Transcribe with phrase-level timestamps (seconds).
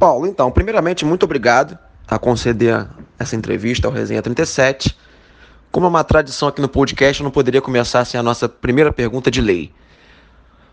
[0.00, 4.96] Paulo, então, primeiramente, muito obrigado a conceder essa entrevista ao Resenha 37.
[5.70, 8.90] Como é uma tradição aqui no podcast, eu não poderia começar sem a nossa primeira
[8.90, 9.70] pergunta de lei.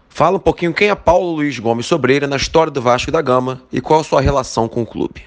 [0.08, 3.62] Fala um pouquinho quem é Paulo Luiz Gomes Sobreira na história do Vasco da Gama
[3.70, 5.26] e qual a sua relação com o clube.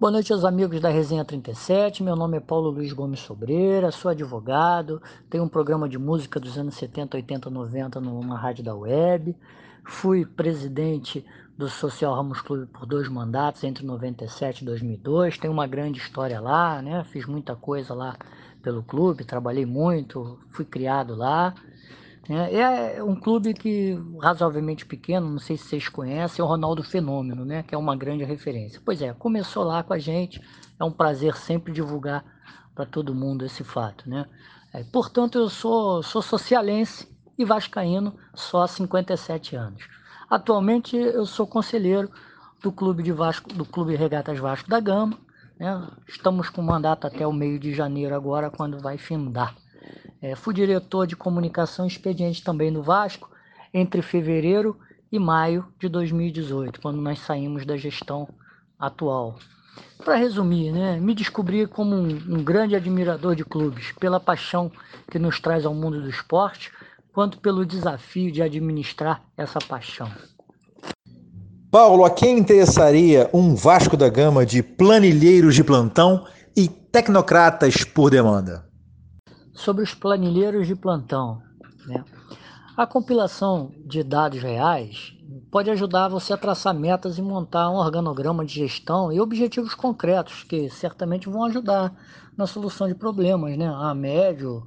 [0.00, 2.02] Boa noite aos amigos da Resenha 37.
[2.02, 5.00] Meu nome é Paulo Luiz Gomes Sobreira, sou advogado,
[5.30, 9.36] tenho um programa de música dos anos 70, 80, 90 numa rádio da web.
[9.84, 11.24] Fui presidente
[11.62, 15.38] do Social Ramos Clube por dois mandatos, entre 97 e 2002.
[15.38, 17.04] Tenho uma grande história lá, né?
[17.04, 18.16] Fiz muita coisa lá
[18.60, 21.54] pelo clube, trabalhei muito, fui criado lá.
[22.28, 26.82] É, é um clube que razoavelmente pequeno, não sei se vocês conhecem, é o Ronaldo
[26.82, 27.62] Fenômeno, né?
[27.62, 28.80] Que é uma grande referência.
[28.84, 30.42] Pois é, começou lá com a gente.
[30.80, 32.24] É um prazer sempre divulgar
[32.74, 34.26] para todo mundo esse fato, né?
[34.72, 37.06] É, portanto, eu sou, sou socialense
[37.38, 40.01] e vascaíno só há 57 anos.
[40.32, 42.10] Atualmente eu sou conselheiro
[42.62, 45.18] do Clube de Vasco, do Clube Regatas Vasco da Gama.
[45.60, 45.86] Né?
[46.08, 49.54] Estamos com mandato até o meio de janeiro agora, quando vai findar.
[50.22, 53.30] É, fui diretor de comunicação expediente também no Vasco
[53.74, 54.74] entre fevereiro
[55.12, 58.26] e maio de 2018, quando nós saímos da gestão
[58.78, 59.38] atual.
[59.98, 64.72] Para resumir, né, me descobri como um, um grande admirador de clubes, pela paixão
[65.10, 66.72] que nos traz ao mundo do esporte,
[67.12, 70.10] quanto pelo desafio de administrar essa paixão.
[71.70, 78.10] Paulo, a quem interessaria um Vasco da Gama de planilheiros de plantão e tecnocratas por
[78.10, 78.68] demanda?
[79.54, 81.40] Sobre os planilheiros de plantão,
[81.86, 82.04] né?
[82.76, 85.14] a compilação de dados reais
[85.50, 90.42] pode ajudar você a traçar metas e montar um organograma de gestão e objetivos concretos
[90.44, 91.92] que certamente vão ajudar
[92.36, 93.66] na solução de problemas, né?
[93.66, 94.66] a médio,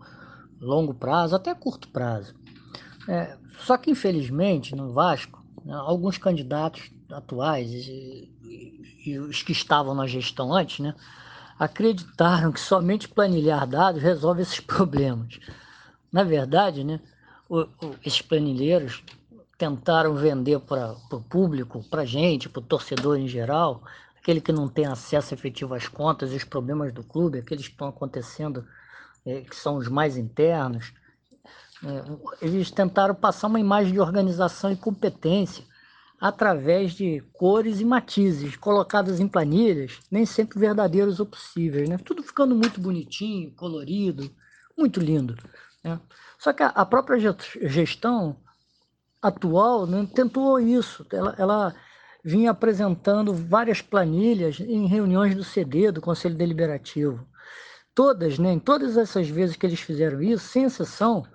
[0.60, 2.34] longo prazo, até curto prazo.
[3.08, 8.32] É, só que, infelizmente, no Vasco, né, alguns candidatos atuais e,
[9.06, 10.94] e, os que estavam na gestão antes, né,
[11.58, 15.40] acreditaram que somente planilhar dados resolve esses problemas.
[16.12, 17.00] Na verdade, né,
[17.50, 19.04] o, o, esses planilheiros
[19.58, 23.84] tentaram vender para o público, para a gente, para o torcedor em geral,
[24.18, 27.74] aquele que não tem acesso efetivo às contas e os problemas do clube, aqueles que
[27.74, 28.66] estão acontecendo
[29.26, 30.94] é, que são os mais internos.
[31.84, 35.66] É, eles tentaram passar uma imagem de organização e competência
[36.20, 41.98] através de cores e matizes colocadas em planilhas, nem sempre verdadeiros ou possíveis, né?
[41.98, 44.32] Tudo ficando muito bonitinho, colorido,
[44.78, 45.36] muito lindo.
[45.84, 46.00] Né?
[46.40, 47.20] Só que a própria
[47.64, 48.38] gestão
[49.22, 51.06] atual né, tentou isso.
[51.12, 51.76] Ela, ela
[52.24, 57.28] vinha apresentando várias planilhas em reuniões do CD, do Conselho Deliberativo
[57.96, 61.26] todas, né, em todas essas vezes que eles fizeram isso, sem exceção,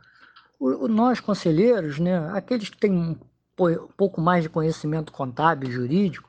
[0.59, 3.17] o, o, nós conselheiros, né, aqueles que têm um,
[3.59, 6.29] um pouco mais de conhecimento contábil jurídico,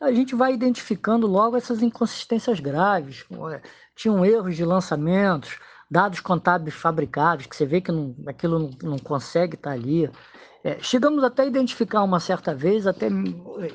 [0.00, 3.24] a gente vai identificando logo essas inconsistências graves.
[3.96, 5.58] Tinham erros de lançamentos,
[5.90, 10.08] dados contábeis fabricados, que você vê que não, aquilo não, não consegue estar ali.
[10.68, 13.08] É, chegamos até a identificar uma certa vez até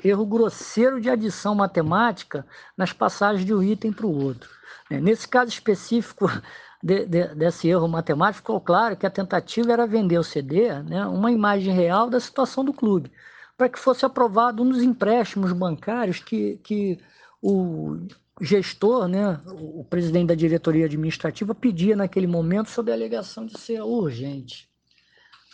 [0.04, 2.46] erro grosseiro de adição matemática
[2.76, 4.48] nas passagens de um item para o outro.
[4.88, 6.30] É, nesse caso específico
[6.80, 11.04] de, de, desse erro matemático, ficou claro que a tentativa era vender o CD, né,
[11.04, 13.10] uma imagem real da situação do clube,
[13.56, 17.00] para que fosse aprovado um dos empréstimos bancários que, que
[17.42, 18.06] o
[18.40, 23.82] gestor, né, o presidente da diretoria administrativa, pedia naquele momento sob a alegação de ser
[23.82, 24.68] urgente.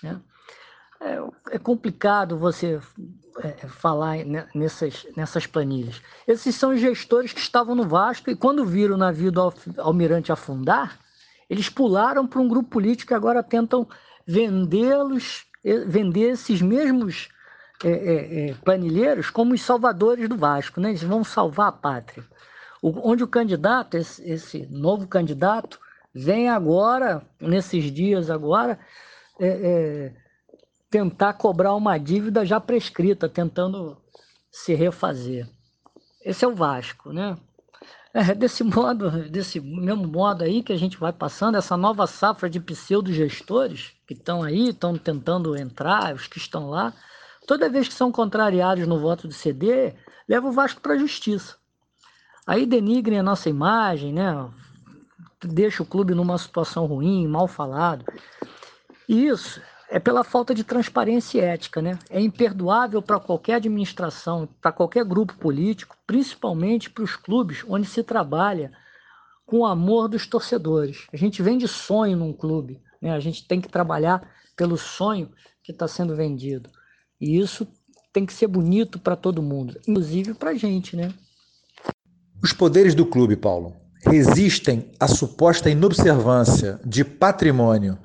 [0.03, 0.21] Né?
[1.01, 1.19] É,
[1.53, 2.79] é complicado você
[3.39, 4.19] é, falar
[4.55, 6.03] nessas, nessas planilhas.
[6.27, 10.31] Esses são os gestores que estavam no Vasco e quando viram o navio do Almirante
[10.31, 10.99] afundar,
[11.49, 13.89] eles pularam para um grupo político que agora tentam
[14.27, 15.47] vendê-los,
[15.87, 17.29] vender esses mesmos
[17.83, 20.91] é, é, é, planilheiros como os salvadores do Vasco, né?
[20.91, 22.25] Eles vão salvar a pátria.
[22.83, 25.81] O, onde o candidato, esse, esse, novo candidato,
[26.15, 28.79] vem agora, nesses dias agora,
[29.39, 30.13] é, é,
[30.91, 33.97] tentar cobrar uma dívida já prescrita, tentando
[34.51, 35.49] se refazer.
[36.23, 37.37] Esse é o Vasco, né?
[38.13, 42.51] É desse modo, desse mesmo modo aí que a gente vai passando, essa nova safra
[42.51, 46.93] de pseudo-gestores que estão aí, estão tentando entrar, os que estão lá,
[47.47, 49.95] toda vez que são contrariados no voto do CD,
[50.29, 51.57] leva o Vasco para a justiça.
[52.45, 54.51] Aí denigrem a nossa imagem, né?
[55.45, 58.05] Deixa o clube numa situação ruim, mal falado.
[59.09, 61.83] E isso é pela falta de transparência e ética.
[61.83, 61.99] Né?
[62.09, 68.03] É imperdoável para qualquer administração, para qualquer grupo político, principalmente para os clubes onde se
[68.03, 68.73] trabalha
[69.45, 71.09] com o amor dos torcedores.
[71.13, 73.11] A gente vende sonho num clube, né?
[73.11, 74.23] a gente tem que trabalhar
[74.57, 75.29] pelo sonho
[75.63, 76.71] que está sendo vendido.
[77.21, 77.67] E isso
[78.13, 81.13] tem que ser bonito para todo mundo, inclusive para a gente, né?
[82.43, 87.99] Os poderes do clube, Paulo, resistem à suposta inobservância de patrimônio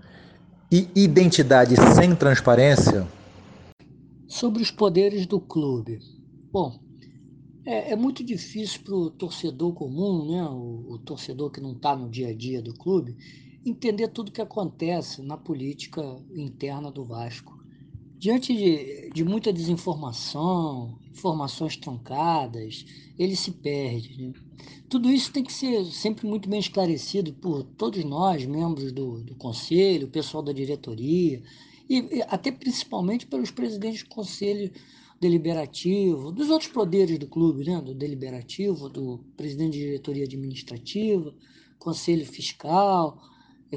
[0.76, 3.08] e identidade sem transparência?
[4.28, 6.00] Sobre os poderes do clube.
[6.52, 6.80] Bom,
[7.66, 11.96] é, é muito difícil para o torcedor comum, né, o, o torcedor que não está
[11.96, 13.16] no dia a dia do clube,
[13.66, 16.02] entender tudo que acontece na política
[16.36, 17.55] interna do Vasco.
[18.26, 22.84] Diante de, de muita desinformação, informações truncadas,
[23.20, 24.18] ele se perde.
[24.20, 24.34] Né?
[24.90, 29.36] Tudo isso tem que ser sempre muito bem esclarecido por todos nós, membros do, do
[29.36, 31.44] conselho, pessoal da diretoria,
[31.88, 34.72] e, e até principalmente pelos presidentes do conselho
[35.22, 37.80] deliberativo, dos outros poderes do clube, né?
[37.80, 41.32] do deliberativo, do presidente de diretoria administrativa,
[41.78, 43.22] conselho fiscal,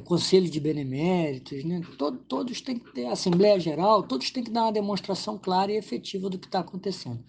[0.04, 1.80] conselho de beneméritos, né?
[1.96, 5.76] Todo, todos têm que ter, Assembleia Geral, todos têm que dar uma demonstração clara e
[5.76, 7.24] efetiva do que está acontecendo.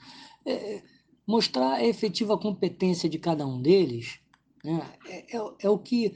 [0.45, 0.83] É, é,
[1.25, 4.19] mostrar a efetiva competência de cada um deles
[4.63, 4.81] né?
[5.07, 6.15] é, é, é o que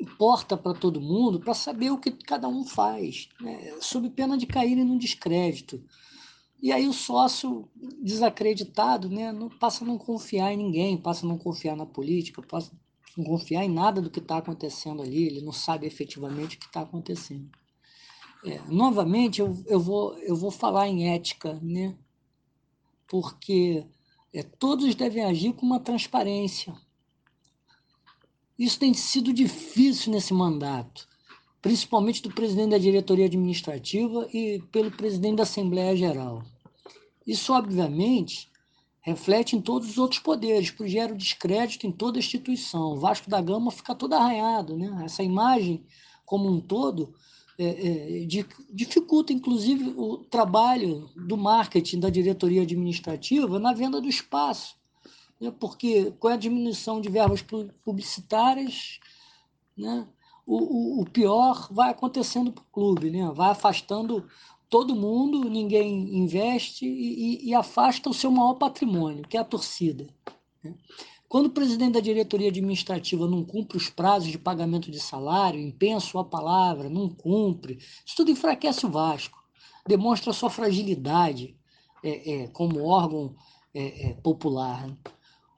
[0.00, 3.74] importa para todo mundo para saber o que cada um faz, né?
[3.80, 5.82] sob pena de caírem no descrédito.
[6.60, 7.68] E aí o sócio
[8.00, 12.70] desacreditado né, passa a não confiar em ninguém, passa a não confiar na política, passa
[13.16, 16.66] não confiar em nada do que está acontecendo ali, ele não sabe efetivamente o que
[16.66, 17.50] está acontecendo.
[18.44, 21.96] É, novamente, eu, eu, vou, eu vou falar em ética, né?
[23.12, 23.86] porque
[24.32, 26.74] é, todos devem agir com uma transparência.
[28.58, 31.08] Isso tem sido difícil nesse mandato,
[31.60, 36.42] principalmente do presidente da diretoria administrativa e pelo presidente da Assembleia Geral.
[37.26, 38.50] Isso, obviamente,
[39.02, 42.92] reflete em todos os outros poderes, porque gera descrédito em toda a instituição.
[42.92, 44.76] O Vasco da Gama fica todo arranhado.
[44.76, 45.02] Né?
[45.04, 45.84] Essa imagem,
[46.24, 47.12] como um todo,
[47.58, 48.26] é, é,
[48.70, 54.76] dificulta, inclusive, o trabalho do marketing da diretoria administrativa na venda do espaço.
[55.40, 55.52] Né?
[55.58, 57.44] Porque com a diminuição de verbas
[57.84, 59.00] publicitárias,
[59.76, 60.06] né?
[60.46, 63.28] o, o, o pior vai acontecendo para o clube, né?
[63.34, 64.24] vai afastando
[64.72, 70.08] todo mundo, ninguém investe e, e, afasta o seu maior patrimônio, que é a torcida.
[70.64, 70.74] Né?
[71.28, 76.00] Quando o presidente da diretoria administrativa não cumpre os prazos de pagamento de salário, empenha
[76.00, 79.44] sua palavra, não cumpre, isso tudo enfraquece o Vasco,
[79.86, 81.54] demonstra sua fragilidade
[82.02, 83.36] é, é, como órgão
[83.74, 84.88] é, é popular.
[84.88, 84.96] Né?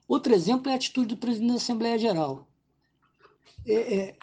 [0.09, 2.49] Outro exemplo é a atitude do presidente da Assembleia Geral.
[3.65, 4.17] É, é,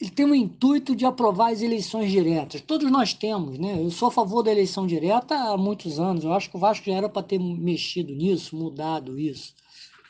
[0.00, 2.60] ele tem o intuito de aprovar as eleições diretas.
[2.60, 3.82] Todos nós temos, né?
[3.82, 6.22] Eu sou a favor da eleição direta há muitos anos.
[6.22, 9.54] Eu acho que o Vasco já era para ter mexido nisso, mudado isso.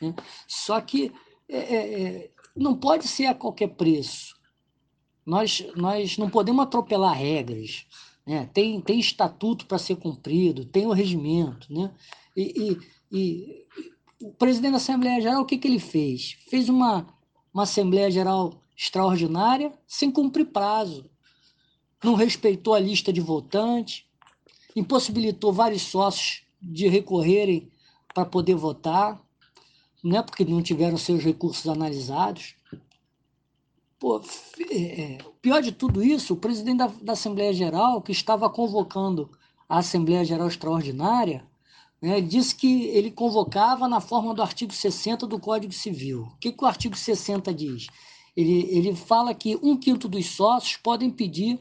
[0.01, 0.13] Né?
[0.45, 1.11] Só que
[1.47, 4.35] é, é, é, não pode ser a qualquer preço.
[5.25, 7.85] Nós, nós não podemos atropelar regras.
[8.25, 8.49] Né?
[8.53, 11.71] Tem, tem estatuto para ser cumprido, tem o regimento.
[11.71, 11.93] Né?
[12.35, 12.77] E,
[13.11, 13.65] e, e
[14.21, 16.37] o presidente da Assembleia Geral, o que, que ele fez?
[16.49, 17.07] Fez uma,
[17.53, 21.09] uma Assembleia Geral extraordinária sem cumprir prazo.
[22.03, 24.05] Não respeitou a lista de votantes,
[24.75, 27.71] impossibilitou vários sócios de recorrerem
[28.13, 29.19] para poder votar,
[30.03, 32.55] né, porque não tiveram seus recursos analisados.
[33.99, 34.21] Pô,
[34.69, 39.31] é, é, pior de tudo isso, o presidente da, da Assembleia Geral, que estava convocando
[39.67, 41.43] a Assembleia Geral Extraordinária,
[41.99, 46.23] né, disse que ele convocava na forma do artigo 60 do Código Civil.
[46.23, 47.87] O que, que o artigo 60 diz?
[48.37, 51.59] Ele, ele fala que um quinto dos sócios podem pedir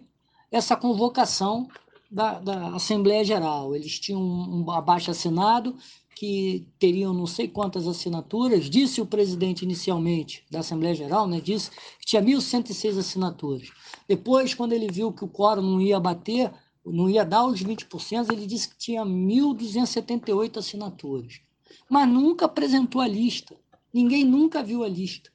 [0.53, 1.67] essa convocação
[2.11, 3.75] da, da Assembleia Geral.
[3.75, 5.75] Eles tinham um abaixo assinado
[6.15, 11.71] que teriam não sei quantas assinaturas, disse o presidente inicialmente da Assembleia Geral, né, disse
[11.99, 13.69] que tinha 1.106 assinaturas.
[14.07, 16.51] Depois, quando ele viu que o quórum não ia bater,
[16.85, 21.41] não ia dar os 20%, ele disse que tinha 1.278 assinaturas.
[21.89, 23.55] Mas nunca apresentou a lista.
[23.93, 25.31] Ninguém nunca viu a lista.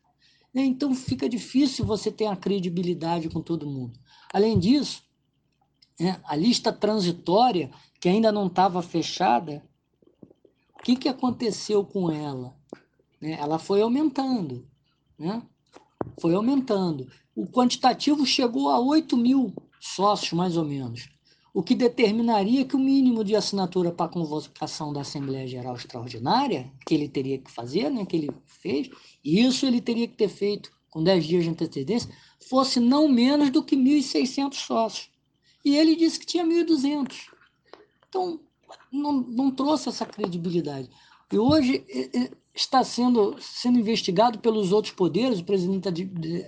[0.54, 0.64] Né?
[0.66, 4.00] Então fica difícil você ter a credibilidade com todo mundo.
[4.34, 5.04] Além disso,
[6.00, 9.64] né, a lista transitória, que ainda não estava fechada,
[10.80, 12.56] o que, que aconteceu com ela?
[13.22, 13.34] Né?
[13.40, 14.68] Ela foi aumentando.
[15.18, 15.42] Né?
[16.20, 17.08] Foi aumentando.
[17.36, 21.10] O quantitativo chegou a 8 mil sócios, mais ou menos
[21.54, 26.72] o que determinaria que o mínimo de assinatura para a convocação da Assembleia Geral Extraordinária,
[26.86, 28.90] que ele teria que fazer, né, que ele fez,
[29.24, 32.12] isso ele teria que ter feito com 10 dias de antecedência,
[32.50, 35.10] fosse não menos do que 1.600 sócios.
[35.64, 37.28] E ele disse que tinha 1.200.
[38.08, 38.40] Então,
[38.92, 40.90] não, não trouxe essa credibilidade.
[41.32, 41.86] E hoje
[42.54, 45.92] está sendo, sendo investigado pelos outros poderes, o presidente da,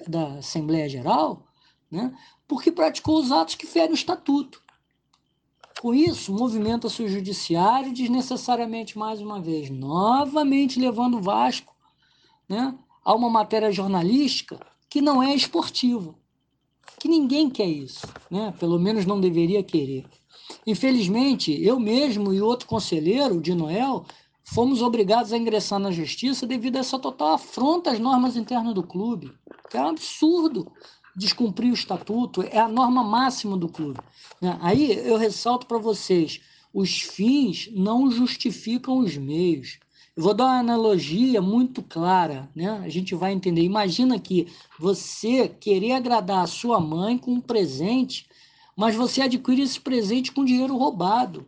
[0.07, 1.45] da Assembleia Geral,
[1.89, 2.13] né,
[2.47, 4.62] porque praticou os atos que ferem o estatuto.
[5.81, 11.73] Com isso, movimenta-se o judiciário desnecessariamente mais uma vez, novamente levando o Vasco
[12.47, 16.15] né, a uma matéria jornalística que não é esportiva.
[16.99, 18.53] Que ninguém quer isso, né?
[18.59, 20.05] pelo menos não deveria querer.
[20.65, 24.05] Infelizmente, eu mesmo e outro conselheiro, de Noel,
[24.43, 28.83] fomos obrigados a ingressar na justiça devido a essa total afronta às normas internas do
[28.83, 29.33] clube,
[29.69, 30.71] que é um absurdo
[31.15, 33.99] descumprir o estatuto, é a norma máxima do clube.
[34.41, 34.57] Né?
[34.61, 36.41] Aí eu ressalto para vocês:
[36.73, 39.79] os fins não justificam os meios.
[40.15, 42.69] Eu vou dar uma analogia muito clara, né?
[42.83, 43.63] A gente vai entender.
[43.63, 44.47] Imagina que
[44.79, 48.27] você querer agradar a sua mãe com um presente,
[48.75, 51.47] mas você adquire esse presente com dinheiro roubado.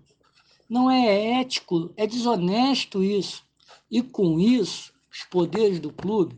[0.67, 3.43] Não é ético, é desonesto isso.
[3.89, 6.35] E com isso, os poderes do clube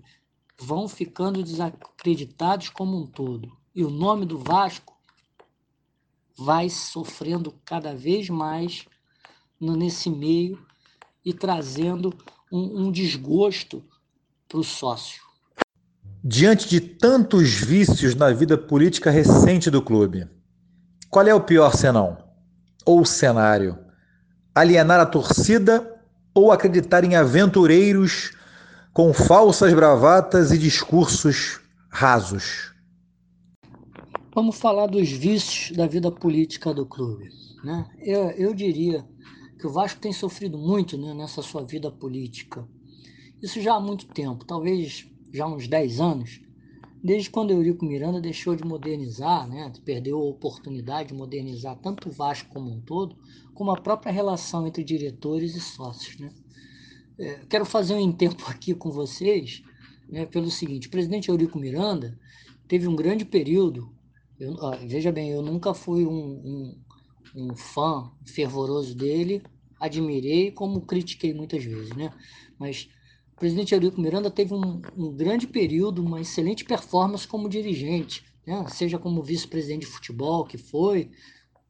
[0.60, 3.52] vão ficando desacreditados como um todo.
[3.76, 4.98] E o nome do Vasco
[6.38, 8.86] vai sofrendo cada vez mais
[9.60, 10.60] nesse meio
[11.24, 12.14] e trazendo
[12.52, 13.84] um, um desgosto
[14.48, 15.22] para o sócio.
[16.24, 20.28] Diante de tantos vícios na vida política recente do clube,
[21.10, 22.18] qual é o pior senão?
[22.86, 23.78] Ou cenário?
[24.54, 25.96] Alienar a torcida
[26.34, 28.37] ou acreditar em aventureiros
[28.98, 32.74] com falsas bravatas e discursos rasos.
[34.34, 37.30] Vamos falar dos vícios da vida política do clube.
[37.64, 37.88] Né?
[38.00, 39.08] Eu, eu diria
[39.60, 42.68] que o Vasco tem sofrido muito né, nessa sua vida política.
[43.40, 46.42] Isso já há muito tempo, talvez já uns 10 anos,
[47.04, 52.12] desde quando Eurico Miranda deixou de modernizar, né, perdeu a oportunidade de modernizar tanto o
[52.12, 53.16] Vasco como um todo,
[53.54, 56.18] como a própria relação entre diretores e sócios.
[56.18, 56.32] Né?
[57.20, 59.64] É, quero fazer um tempo aqui com vocês
[60.10, 62.18] né, pelo seguinte: o presidente Eurico Miranda
[62.68, 63.92] teve um grande período.
[64.40, 64.56] Eu,
[64.88, 66.82] veja bem, eu nunca fui um, um,
[67.36, 69.42] um, fã fervoroso dele,
[69.80, 72.14] admirei como critiquei muitas vezes, né?
[72.60, 72.88] Mas
[73.36, 78.64] o presidente Eurico Miranda teve um, um grande período, uma excelente performance como dirigente, né?
[78.70, 81.12] seja como vice-presidente de futebol, que foi,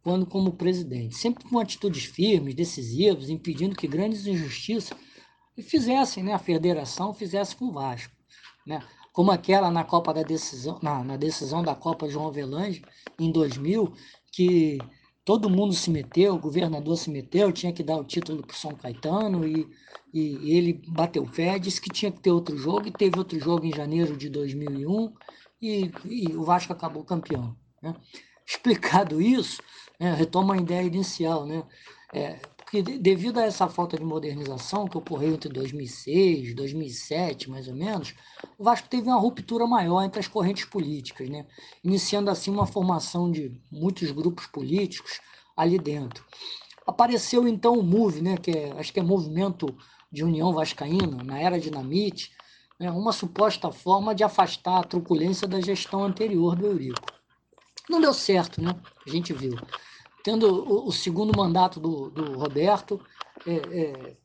[0.01, 1.15] quando como presidente.
[1.15, 4.97] Sempre com atitudes firmes, decisivas, impedindo que grandes injustiças
[5.57, 8.13] e fizessem, né, a federação fizesse com o Vasco,
[8.65, 8.81] né?
[9.11, 12.83] Como aquela na Copa da decisão, na, na decisão da Copa João Avelange
[13.19, 13.91] em 2000,
[14.31, 14.77] que
[15.25, 18.75] todo mundo se meteu, o governador se meteu, tinha que dar o título para São
[18.75, 19.67] Caetano e,
[20.13, 23.65] e ele bateu pé, disse que tinha que ter outro jogo e teve outro jogo
[23.65, 25.13] em janeiro de 2001
[25.59, 27.57] e, e o Vasco acabou campeão.
[27.81, 27.95] Né?
[28.45, 29.61] Explicado isso,
[29.99, 31.63] né, retoma a ideia inicial, né?
[32.13, 37.65] É, porque devido a essa falta de modernização que ocorreu entre 2006 e 2007, mais
[37.69, 38.13] ou menos,
[38.57, 41.47] o Vasco teve uma ruptura maior entre as correntes políticas, né?
[41.81, 45.21] iniciando assim uma formação de muitos grupos políticos
[45.55, 46.25] ali dentro.
[46.85, 49.73] Apareceu então o MOVE, né, que é, acho que é Movimento
[50.11, 52.33] de União Vascaína, na era Dinamite,
[52.77, 57.07] né, uma suposta forma de afastar a truculência da gestão anterior do Eurico.
[57.89, 58.75] Não deu certo, né?
[59.05, 59.57] A gente viu
[60.27, 62.99] tendo o, o segundo mandato do, do Roberto,
[63.45, 64.17] é, é,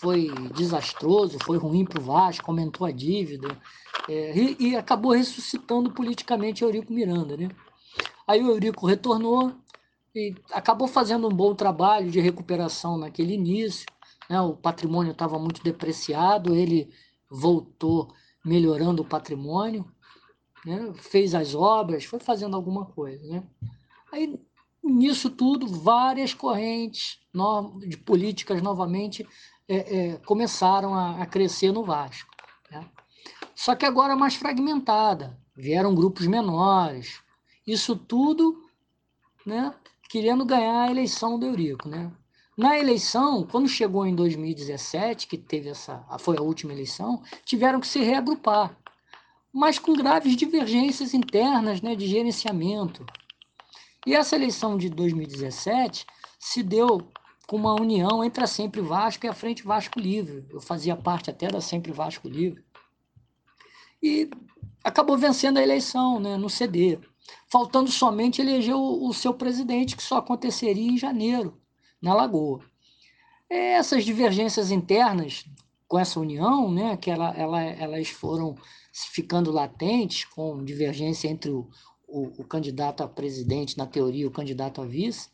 [0.00, 3.60] foi desastroso, foi ruim para o Vasco, aumentou a dívida
[4.08, 7.36] é, e, e, acabou ressuscitando politicamente Eurico Miranda.
[7.36, 7.50] Né?
[8.26, 9.52] Aí o Eurico retornou
[10.14, 13.84] e acabou fazendo um bom trabalho de recuperação naquele início.
[14.30, 14.40] Né?
[14.40, 16.90] O patrimônio estava muito depreciado, ele
[17.30, 19.84] voltou melhorando o patrimônio,
[20.64, 20.90] né?
[20.94, 23.22] fez as obras, foi fazendo alguma coisa.
[23.26, 23.42] Né?
[24.10, 24.40] Aí
[24.82, 27.18] Nisso tudo, várias correntes
[27.86, 29.26] de políticas novamente
[29.68, 32.30] é, é, começaram a, a, crescer no Vasco.
[32.70, 32.84] Né?
[33.54, 37.20] Só que agora mais fragmentada, vieram grupos menores.
[37.66, 38.64] Isso tudo
[39.46, 39.72] né,
[40.08, 41.88] querendo ganhar a eleição do Eurico.
[41.88, 42.10] Né?
[42.56, 47.86] Na eleição, quando chegou em 2017, que teve essa, foi a última eleição, tiveram que
[47.86, 48.76] se reagrupar,
[49.52, 53.06] mas com graves divergências internas né, de gerenciamento.
[54.06, 56.06] E essa eleição de 2017
[56.38, 57.10] se deu
[57.46, 60.46] com uma união entre a Sempre Vasco e a Frente Vasco Livre.
[60.50, 62.64] Eu fazia parte até da Sempre Vasco Livre.
[64.02, 64.30] E
[64.82, 66.98] acabou vencendo a eleição né, no CD,
[67.50, 71.60] faltando somente eleger o, o seu presidente, que só aconteceria em janeiro,
[72.00, 72.60] na Lagoa.
[73.48, 75.44] Essas divergências internas
[75.86, 78.54] com essa união, né, que ela, ela, elas foram
[78.92, 81.68] ficando latentes, com divergência entre o,
[82.10, 85.30] o, o candidato a presidente, na teoria, o candidato a vice,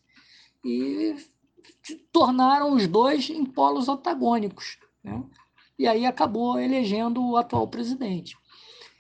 [0.65, 1.17] e
[2.13, 4.79] tornaram os dois em polos antagônicos.
[5.03, 5.23] Né?
[5.79, 8.37] E aí acabou elegendo o atual presidente.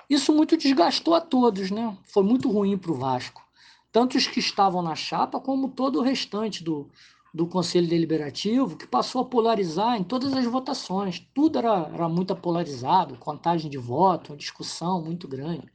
[0.08, 1.96] Isso muito desgastou a todos, né?
[2.04, 3.42] Foi muito ruim para o Vasco.
[3.90, 6.88] tanto os que estavam na chapa como todo o restante do,
[7.32, 11.18] do Conselho Deliberativo, que passou a polarizar em todas as votações.
[11.34, 15.66] Tudo era, era muito polarizado, contagem de voto, discussão muito grande.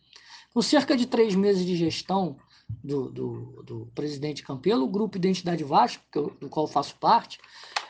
[0.53, 2.35] Com cerca de três meses de gestão
[2.83, 7.39] do, do, do presidente Campelo, o Grupo Identidade Vasco, eu, do qual faço parte,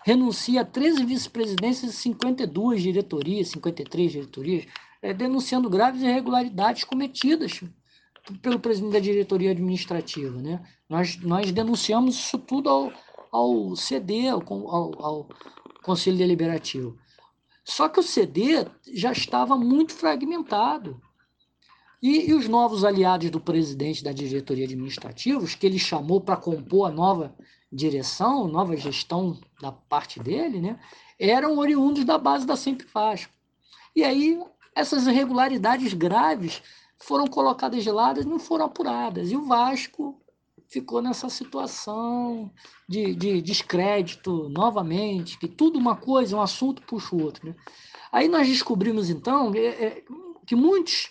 [0.04, 4.66] renuncia a 13 vice-presidências e 52 diretorias, 53 diretorias,
[5.02, 7.62] é, denunciando graves irregularidades cometidas
[8.42, 10.40] pelo presidente da diretoria administrativa.
[10.42, 10.64] Né?
[10.88, 12.94] Nós, nós denunciamos isso tudo ao,
[13.32, 15.30] ao CD, ao, ao, ao
[15.84, 16.98] Conselho Deliberativo.
[17.64, 21.02] Só que o CD já estava muito fragmentado.
[22.02, 26.90] E, e, os novos aliados do presidente da diretoria administrativa, que ele chamou para compor
[26.90, 27.36] a nova
[27.72, 30.80] direção, nova gestão da parte dele, né,
[31.20, 33.32] eram oriundos da base da Sempre Vasco.
[33.96, 34.42] E aí
[34.76, 36.62] essas irregularidades graves
[36.98, 39.32] foram colocadas de lado e não foram apuradas.
[39.32, 40.20] E o Vasco
[40.68, 42.50] ficou nessa situação
[42.88, 47.50] de, de descrédito novamente, que tudo uma coisa, um assunto puxa o outro.
[47.50, 47.56] Né?
[48.12, 50.04] Aí nós descobrimos, então, é,
[50.48, 51.10] que muitos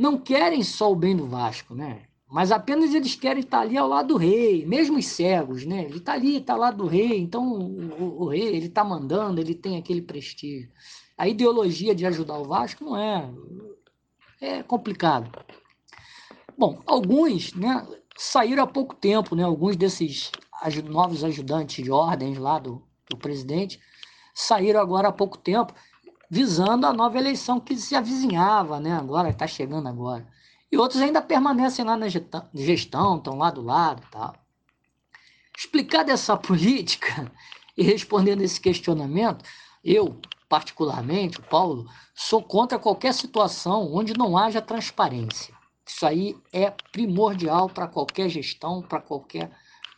[0.00, 2.02] não querem só o bem do Vasco, né?
[2.30, 5.84] mas apenas eles querem estar ali ao lado do rei, mesmo os cegos, né?
[5.84, 9.40] Ele está ali, está ao lado do rei, então o, o, rei ele está mandando,
[9.40, 10.70] ele tem aquele prestígio.
[11.18, 13.28] A ideologia de ajudar o Vasco não é
[14.40, 15.30] é complicado.
[16.56, 17.84] Bom, alguns, né,
[18.16, 19.42] saíram há pouco tempo, né?
[19.42, 20.30] Alguns desses
[20.84, 23.80] novos ajudantes de ordens lá do, do presidente
[24.32, 25.74] saíram agora há pouco tempo,
[26.30, 28.92] visando a nova eleição que se avizinhava, né?
[28.92, 30.26] Agora está chegando agora.
[30.70, 34.36] E outros ainda permanecem lá na gestão, estão lá do lado, tal.
[35.58, 37.30] Explicada essa política
[37.76, 39.44] e respondendo esse questionamento,
[39.84, 45.54] eu particularmente, o Paulo, sou contra qualquer situação onde não haja transparência.
[45.86, 49.50] Isso aí é primordial para qualquer gestão, para qualquer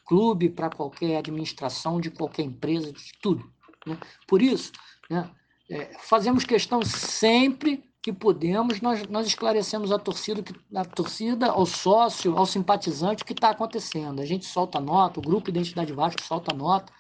[0.07, 3.51] clube, para qualquer administração de qualquer empresa, de tudo.
[3.87, 3.97] Né?
[4.27, 4.73] Por isso,
[5.09, 5.31] né,
[5.73, 10.45] é, fazemos questão sempre que podemos, nós, nós esclarecemos a torcida,
[10.75, 14.21] a torcida, ao sócio, ao simpatizante o que está acontecendo.
[14.21, 16.93] A gente solta nota, o grupo Identidade Vasco solta nota,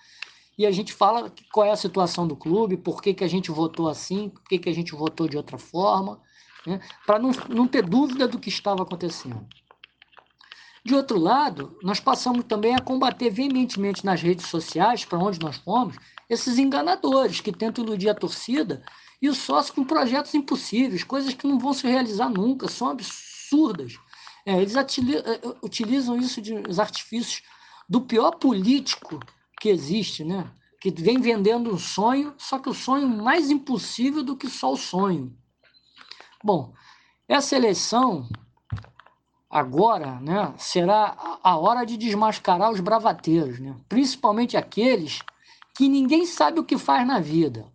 [0.56, 3.50] e a gente fala qual é a situação do clube, por que, que a gente
[3.50, 6.18] votou assim, por que, que a gente votou de outra forma
[6.66, 9.46] né, para não, não ter dúvida do que estava acontecendo.
[10.84, 15.56] De outro lado, nós passamos também a combater veementemente nas redes sociais, para onde nós
[15.56, 15.96] fomos,
[16.28, 18.82] esses enganadores que tentam iludir a torcida
[19.20, 23.96] e o sócio com projetos impossíveis, coisas que não vão se realizar nunca, são absurdas.
[24.44, 24.84] É, eles é,
[25.62, 27.42] utilizam isso de os artifícios
[27.88, 29.20] do pior político
[29.60, 30.50] que existe, né?
[30.80, 34.76] que vem vendendo um sonho, só que o sonho mais impossível do que só o
[34.76, 35.32] sonho.
[36.42, 36.74] Bom,
[37.28, 38.28] essa eleição
[39.52, 43.76] agora né, será a hora de desmascarar os bravateiros, né?
[43.86, 45.20] principalmente aqueles
[45.76, 47.66] que ninguém sabe o que faz na vida,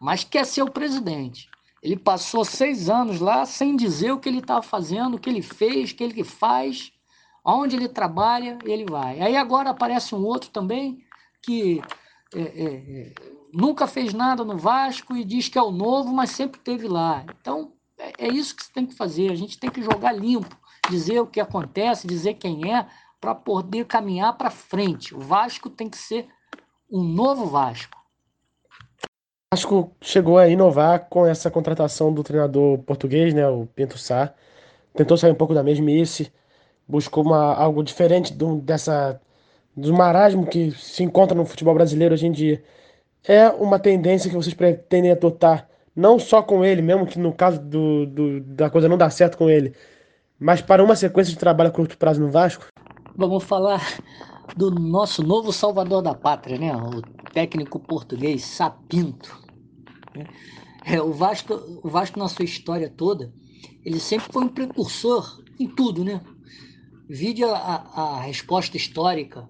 [0.00, 1.50] mas quer ser o presidente.
[1.82, 5.42] Ele passou seis anos lá sem dizer o que ele estava fazendo, o que ele
[5.42, 6.92] fez, o que ele faz,
[7.44, 9.20] onde ele trabalha, ele vai.
[9.20, 11.02] Aí agora aparece um outro também
[11.42, 11.82] que
[12.34, 13.14] é, é, é,
[13.52, 17.24] nunca fez nada no Vasco e diz que é o novo, mas sempre teve lá.
[17.40, 17.72] Então,
[18.18, 19.30] é, isso que você tem que fazer.
[19.30, 20.56] A gente tem que jogar limpo,
[20.90, 22.84] dizer o que acontece, dizer quem é,
[23.20, 25.14] para poder caminhar para frente.
[25.14, 26.26] O Vasco tem que ser
[26.90, 27.96] um novo Vasco.
[29.52, 34.34] O Vasco chegou a inovar com essa contratação do treinador português, né, o Pinto Sá.
[34.94, 36.32] Tentou sair um pouco da mesmice,
[36.86, 39.20] buscou uma, algo diferente do, dessa,
[39.76, 42.62] do marasmo que se encontra no futebol brasileiro hoje em dia.
[43.24, 47.60] É uma tendência que vocês pretendem adotar não só com ele, mesmo que no caso
[47.60, 49.74] do, do, da coisa não dar certo com ele,
[50.38, 52.66] mas para uma sequência de trabalho a curto prazo no Vasco?
[53.16, 53.82] Vamos falar
[54.56, 56.72] do nosso novo salvador da pátria, né?
[56.76, 59.36] O técnico português Sapinto.
[60.84, 63.32] É, o, Vasco, o Vasco, na sua história toda,
[63.84, 66.20] ele sempre foi um precursor em tudo, né?
[67.08, 69.48] Vide a, a resposta histórica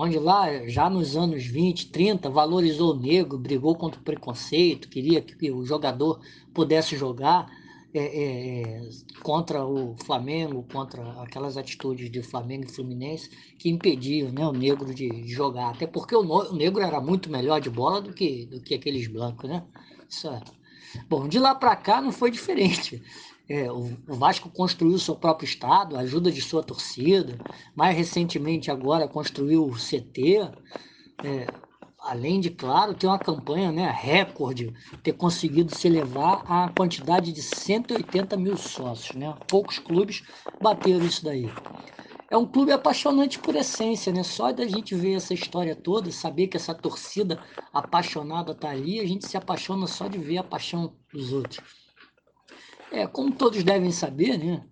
[0.00, 5.20] onde lá, já nos anos 20, 30, valorizou o negro, brigou contra o preconceito, queria
[5.20, 6.20] que o jogador
[6.54, 7.50] pudesse jogar
[7.92, 8.88] é, é, é,
[9.24, 14.94] contra o Flamengo, contra aquelas atitudes de Flamengo e Fluminense que impediam né, o negro
[14.94, 15.70] de, jogar.
[15.70, 19.08] Até porque o, o, negro era muito melhor de bola do que, do que aqueles
[19.08, 19.64] blancos, né?
[20.08, 20.40] Isso é.
[21.08, 23.02] Bom, de lá para cá não foi diferente.
[23.48, 27.38] É, o, Vasco construiu seu próprio estado, ajuda de sua torcida.
[27.74, 30.50] Mais recentemente, agora, construiu o CT.
[31.24, 31.46] É,
[31.98, 37.42] além de, claro, ter uma campanha né, recorde, ter conseguido se elevar à quantidade de
[37.42, 39.16] 180 mil sócios.
[39.16, 39.34] Né?
[39.48, 40.22] Poucos clubes
[40.60, 41.50] bateram isso daí.
[42.30, 44.22] é um clube apaixonante por essência, né?
[44.22, 49.06] Só da gente ver essa história toda, saber que essa torcida apaixonada tá ali, a
[49.06, 51.77] gente se apaixona só de ver a paixão dos outros.
[52.90, 54.64] É, como todos devem saber, né?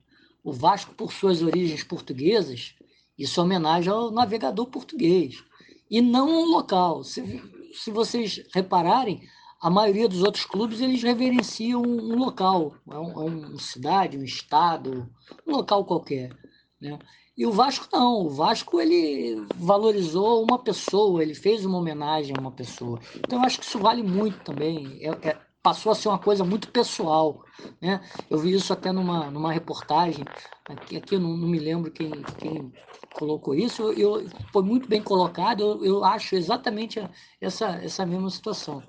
[0.42, 2.74] O Vasco, por suas origens portuguesas,
[3.18, 5.42] isso é homenagem ao navegador português,
[5.90, 7.02] e não ao local.
[7.02, 9.22] Se, se vocês repararem,
[9.60, 14.18] a maioria dos outros clubes eles reverenciam um, um local, é um, é uma cidade,
[14.18, 15.08] um estado,
[15.46, 16.36] um local qualquer.
[16.80, 16.98] Né?
[17.36, 22.40] E o Vasco não, o Vasco ele valorizou uma pessoa, ele fez uma homenagem a
[22.40, 22.98] uma pessoa.
[23.16, 24.98] Então eu acho que isso vale muito também.
[25.00, 27.44] É, é, passou a ser uma coisa muito pessoal.
[27.82, 28.00] Né?
[28.30, 30.24] Eu vi isso até numa, numa reportagem,
[30.68, 32.72] aqui, aqui eu não, não me lembro quem, quem
[33.12, 37.04] colocou isso, eu, eu, foi muito bem colocado, eu, eu acho exatamente
[37.40, 38.80] essa, essa mesma situação.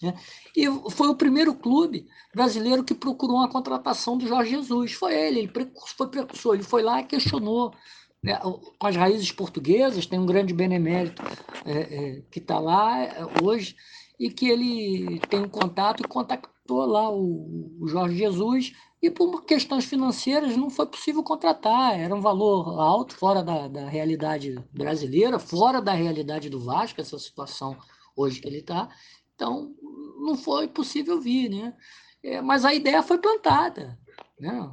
[0.00, 0.14] Né?
[0.56, 4.92] E foi o primeiro clube brasileiro que procurou uma contratação do Jorge Jesus.
[4.92, 7.74] Foi ele, ele foi precursor, ele foi lá e questionou
[8.22, 8.38] né,
[8.78, 11.20] com as raízes portuguesas, tem um grande benemérito
[11.64, 13.74] é, é, que está lá é, hoje,
[14.18, 19.44] e que ele tem um contato e contactou lá o, o Jorge Jesus, e por
[19.44, 25.38] questões financeiras não foi possível contratar, era um valor alto, fora da, da realidade brasileira,
[25.38, 27.76] fora da realidade do Vasco, essa situação
[28.16, 28.88] hoje que ele está,
[29.36, 29.74] então,
[30.18, 31.74] não foi possível vir, né?
[32.22, 33.98] É, mas a ideia foi plantada.
[34.40, 34.70] Né?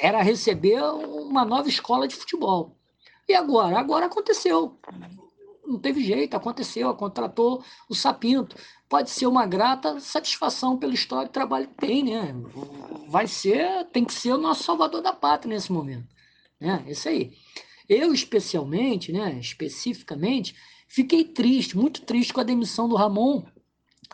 [0.00, 2.76] Era receber uma nova escola de futebol.
[3.28, 3.78] E agora?
[3.78, 4.78] Agora aconteceu.
[5.66, 8.56] Não teve jeito, aconteceu, contratou o Sapinto.
[8.88, 12.34] Pode ser uma grata satisfação pelo histórico de trabalho que tem, né?
[13.08, 16.06] Vai ser, tem que ser o nosso salvador da pátria nesse momento.
[16.60, 16.84] Né?
[16.86, 17.32] Isso aí.
[17.88, 20.56] Eu, especialmente, né, especificamente,
[20.88, 23.44] fiquei triste, muito triste com a demissão do Ramon,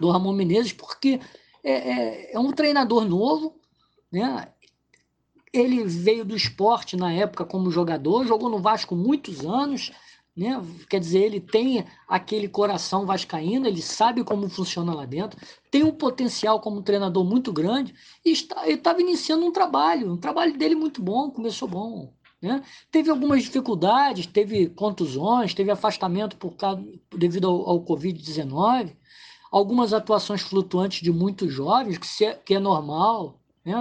[0.00, 1.20] do Ramon Menezes, porque
[1.62, 3.60] é, é, é, um treinador novo,
[4.10, 4.48] né?
[5.52, 9.92] Ele veio do esporte na época como jogador, jogou no Vasco muitos anos,
[10.36, 10.62] né?
[10.88, 15.38] Quer dizer, ele tem aquele coração vascaíno, ele sabe como funciona lá dentro,
[15.70, 20.16] tem um potencial como treinador muito grande e está, ele estava iniciando um trabalho, um
[20.16, 22.12] trabalho dele muito bom, começou bom.
[22.40, 22.62] Né?
[22.90, 26.84] Teve algumas dificuldades, teve contusões, teve afastamento por causa,
[27.16, 28.96] devido ao, ao Covid-19,
[29.50, 33.38] algumas atuações flutuantes de muitos jovens, que, é, que é normal.
[33.64, 33.74] Né?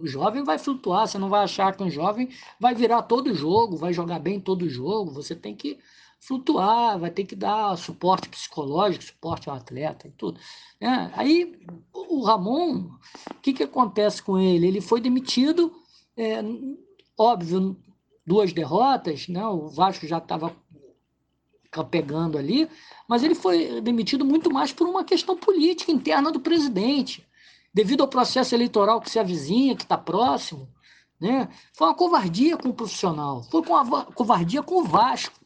[0.00, 2.28] O jovem vai flutuar, você não vai achar que um jovem
[2.58, 5.12] vai virar todo jogo, vai jogar bem todo jogo.
[5.12, 5.78] Você tem que
[6.20, 10.38] flutuar, vai ter que dar suporte psicológico, suporte ao atleta e tudo.
[10.80, 11.10] Né?
[11.14, 11.58] Aí
[11.92, 12.90] o Ramon,
[13.30, 14.66] o que, que acontece com ele?
[14.66, 15.72] Ele foi demitido,
[16.16, 16.40] é,
[17.18, 17.76] óbvio,
[18.26, 19.44] duas derrotas, né?
[19.46, 20.54] o Vasco já estava
[21.90, 22.68] pegando ali,
[23.08, 27.26] mas ele foi demitido muito mais por uma questão política interna do presidente,
[27.72, 30.68] devido ao processo eleitoral que se avizinha, que está próximo.
[31.20, 31.48] Né?
[31.72, 35.38] Foi uma covardia com o profissional, foi uma covardia com o Vasco,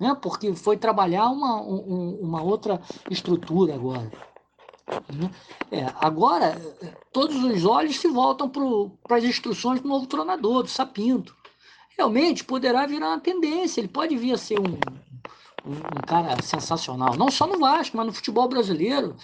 [0.00, 0.16] né?
[0.20, 4.10] porque foi trabalhar uma, um, uma outra estrutura agora.
[5.14, 5.30] Né?
[5.70, 6.60] É, agora,
[7.12, 11.36] todos os olhos se voltam para as instruções do novo treinador, do Sapinto.
[11.96, 14.78] Realmente poderá virar uma tendência, ele pode vir a ser um,
[15.64, 17.14] um, um cara sensacional.
[17.16, 19.14] Não só no Vasco, mas no futebol brasileiro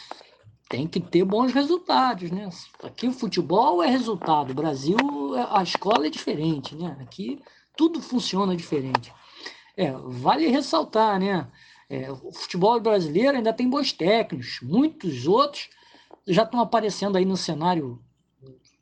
[0.69, 2.49] tem que ter bons resultados, né?
[2.83, 4.97] Aqui o futebol é resultado, o Brasil,
[5.51, 6.97] a escola é diferente, né?
[7.01, 7.41] Aqui
[7.77, 9.13] tudo funciona diferente.
[9.77, 11.49] É, vale ressaltar, né?
[11.89, 15.71] É, o futebol brasileiro ainda tem bons técnicos, muitos outros
[16.27, 18.03] já estão aparecendo aí no cenário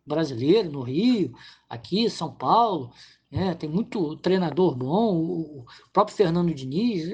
[0.05, 1.33] brasileiro, no Rio,
[1.68, 2.92] aqui, São Paulo,
[3.31, 3.55] né?
[3.55, 7.09] tem muito treinador bom, o próprio Fernando Diniz,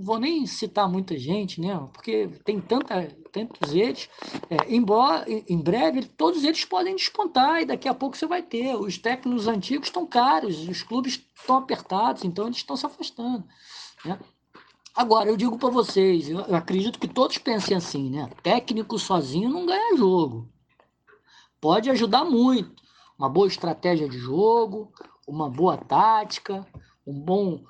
[0.00, 1.76] vou nem citar muita gente, né?
[1.92, 4.08] Porque tem tanta, tantos eles.
[4.48, 8.74] É, embora, em breve, todos eles podem despontar e daqui a pouco você vai ter.
[8.76, 13.44] Os técnicos antigos estão caros, os clubes estão apertados, então eles estão se afastando.
[14.04, 14.18] Né?
[14.94, 18.28] Agora, eu digo para vocês, eu, eu acredito que todos pensem assim, né?
[18.42, 20.48] Técnico sozinho não ganha jogo.
[21.60, 22.82] Pode ajudar muito.
[23.18, 24.92] Uma boa estratégia de jogo,
[25.26, 26.66] uma boa tática,
[27.06, 27.62] um bom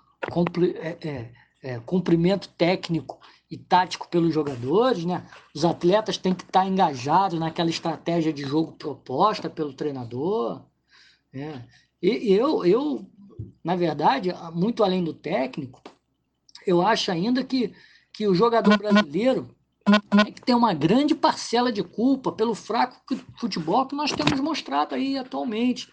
[0.77, 1.33] é, é,
[1.63, 3.21] é, cumprimento técnico
[3.51, 5.27] e tático pelos jogadores, né?
[5.55, 10.63] Os atletas têm que estar engajados naquela estratégia de jogo proposta pelo treinador.
[11.33, 11.65] Né?
[12.01, 13.07] E eu, eu,
[13.63, 15.81] na verdade, muito além do técnico,
[16.67, 17.73] eu acho ainda que,
[18.13, 19.55] que o jogador brasileiro
[20.25, 23.01] tem que uma grande parcela de culpa pelo fraco
[23.39, 25.93] futebol que nós temos mostrado aí atualmente.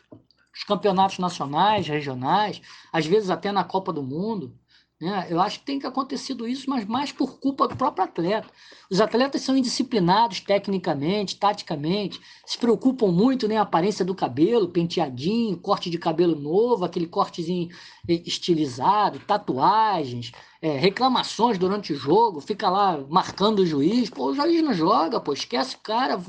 [0.54, 4.59] Os campeonatos nacionais, regionais, às vezes até na Copa do Mundo.
[5.02, 5.28] Né?
[5.30, 8.50] Eu acho que tem acontecido isso, mas mais por culpa do próprio atleta.
[8.92, 15.58] Os atletas são indisciplinados tecnicamente, taticamente, se preocupam muito né, a aparência do cabelo, penteadinho,
[15.58, 17.70] corte de cabelo novo, aquele cortezinho
[18.08, 24.10] estilizado, tatuagens, é, reclamações durante o jogo, fica lá marcando o juiz.
[24.10, 26.22] Pô, o juiz não joga, pô, esquece o cara,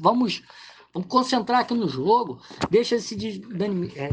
[0.00, 0.42] vamos,
[0.92, 3.14] vamos concentrar aqui no jogo, deixa esse
[3.94, 4.10] é,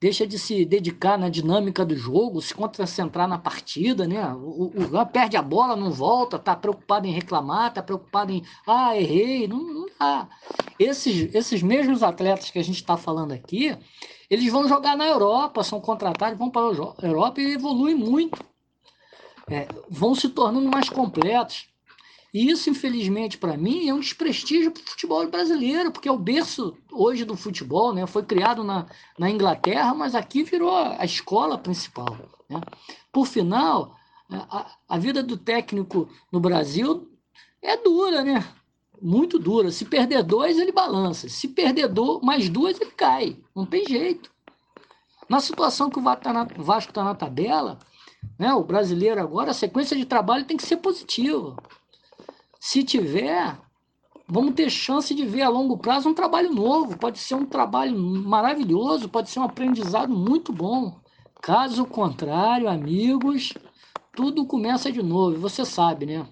[0.00, 4.32] deixa de se dedicar na dinâmica do jogo, se concentrar na partida, né?
[4.34, 8.96] O, o, perde a bola, não volta, tá preocupado em reclamar, tá preocupado em ah,
[8.96, 10.28] errei, não, não dá.
[10.78, 13.76] Esses, esses mesmos atletas que a gente está falando aqui,
[14.30, 18.38] eles vão jogar na Europa, são contratados, vão para a Europa e evoluem muito.
[19.50, 21.68] É, vão se tornando mais completos.
[22.32, 26.18] E isso, infelizmente, para mim, é um desprestígio para o futebol brasileiro, porque é o
[26.18, 28.06] berço hoje do futebol, né?
[28.06, 28.86] Foi criado na,
[29.18, 32.16] na Inglaterra, mas aqui virou a escola principal.
[32.48, 32.60] Né?
[33.10, 33.96] Por final,
[34.30, 37.10] a, a vida do técnico no Brasil
[37.62, 38.46] é dura, né?
[39.00, 39.70] Muito dura.
[39.70, 41.28] Se perder dois, ele balança.
[41.28, 43.38] Se perder do, mais duas, ele cai.
[43.54, 44.30] Não tem jeito.
[45.28, 47.78] Na situação que o Vasco está tá na tabela,
[48.38, 51.56] né, o brasileiro agora, a sequência de trabalho tem que ser positiva.
[52.60, 53.58] Se tiver,
[54.28, 56.98] vamos ter chance de ver a longo prazo um trabalho novo.
[56.98, 61.00] Pode ser um trabalho maravilhoso, pode ser um aprendizado muito bom.
[61.40, 63.54] Caso contrário, amigos,
[64.14, 65.38] tudo começa de novo.
[65.38, 66.26] Você sabe, né?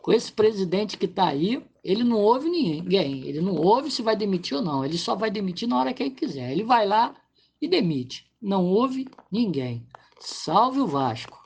[0.00, 3.26] Com esse presidente que está aí, ele não ouve ninguém.
[3.26, 4.84] Ele não ouve se vai demitir ou não.
[4.84, 6.50] Ele só vai demitir na hora que ele quiser.
[6.50, 7.14] Ele vai lá
[7.60, 8.26] e demite.
[8.40, 9.86] Não ouve ninguém.
[10.18, 11.38] Salve o Vasco.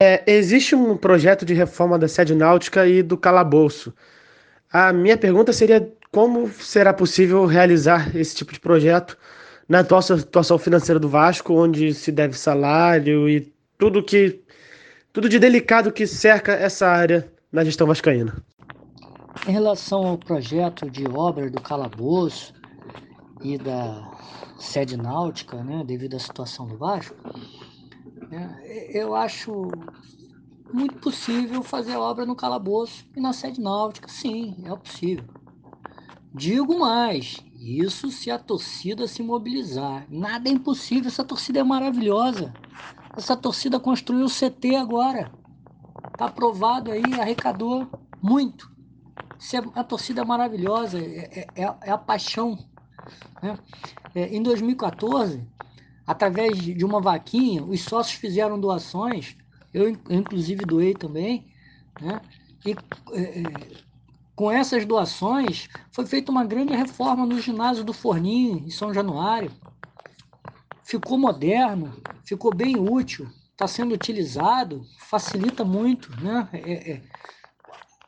[0.00, 3.92] É, existe um projeto de reforma da sede náutica e do calabouço.
[4.72, 9.18] A minha pergunta seria como será possível realizar esse tipo de projeto
[9.68, 14.40] na atual situação financeira do Vasco, onde se deve salário e tudo que
[15.12, 18.40] tudo de delicado que cerca essa área na gestão vascaína.
[19.48, 22.54] Em relação ao projeto de obra do calabouço
[23.42, 24.08] e da
[24.60, 27.16] sede náutica, né, devido à situação do Vasco,
[28.30, 29.70] é, eu acho
[30.72, 34.08] muito possível fazer obra no calabouço e na sede náutica.
[34.08, 35.24] Sim, é possível.
[36.32, 40.06] Digo mais, isso se a torcida se mobilizar.
[40.10, 42.52] Nada é impossível, essa torcida é maravilhosa.
[43.16, 45.32] Essa torcida construiu o CT agora.
[46.12, 47.88] Está aprovado aí, arrecadou
[48.22, 48.70] muito.
[49.52, 52.58] É, a torcida é maravilhosa, é, é, é a paixão.
[53.42, 53.58] Né?
[54.14, 55.46] É, em 2014,
[56.08, 59.36] através de uma vaquinha, os sócios fizeram doações,
[59.74, 61.52] eu inclusive doei também,
[62.00, 62.22] né?
[62.64, 62.70] E
[63.12, 63.42] é, é,
[64.34, 69.52] com essas doações foi feita uma grande reforma no ginásio do Forninho, em São Januário.
[70.82, 76.48] Ficou moderno, ficou bem útil, está sendo utilizado, facilita muito, né?
[76.54, 77.02] É, é,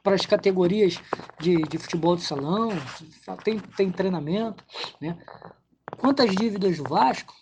[0.02, 0.98] para as categorias
[1.38, 2.70] de, de futebol de salão,
[3.44, 4.64] tem, tem treinamento,
[4.98, 5.18] né?
[5.98, 7.34] Quantas dívidas do Vasco,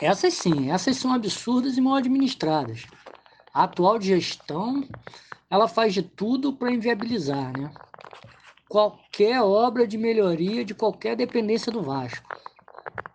[0.00, 2.86] essas sim, essas são absurdas e mal administradas.
[3.52, 4.86] A atual gestão,
[5.48, 7.70] ela faz de tudo para inviabilizar, né?
[8.68, 12.26] Qualquer obra de melhoria de qualquer dependência do Vasco.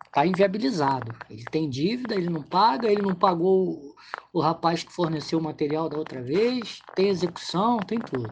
[0.05, 1.13] Está inviabilizado.
[1.29, 3.93] Ele tem dívida, ele não paga, ele não pagou
[4.33, 8.29] o, rapaz que forneceu o material da outra vez, tem execução, tem tudo.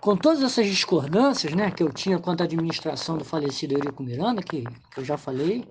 [0.00, 4.42] Com todas essas discordâncias né, que eu tinha quanto à administração do falecido Eurico Miranda,
[4.42, 5.66] que, que eu já falei,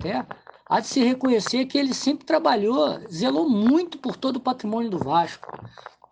[0.00, 0.26] até,
[0.68, 4.98] há de se reconhecer que ele sempre trabalhou, zelou muito por todo o patrimônio do
[4.98, 5.46] Vasco.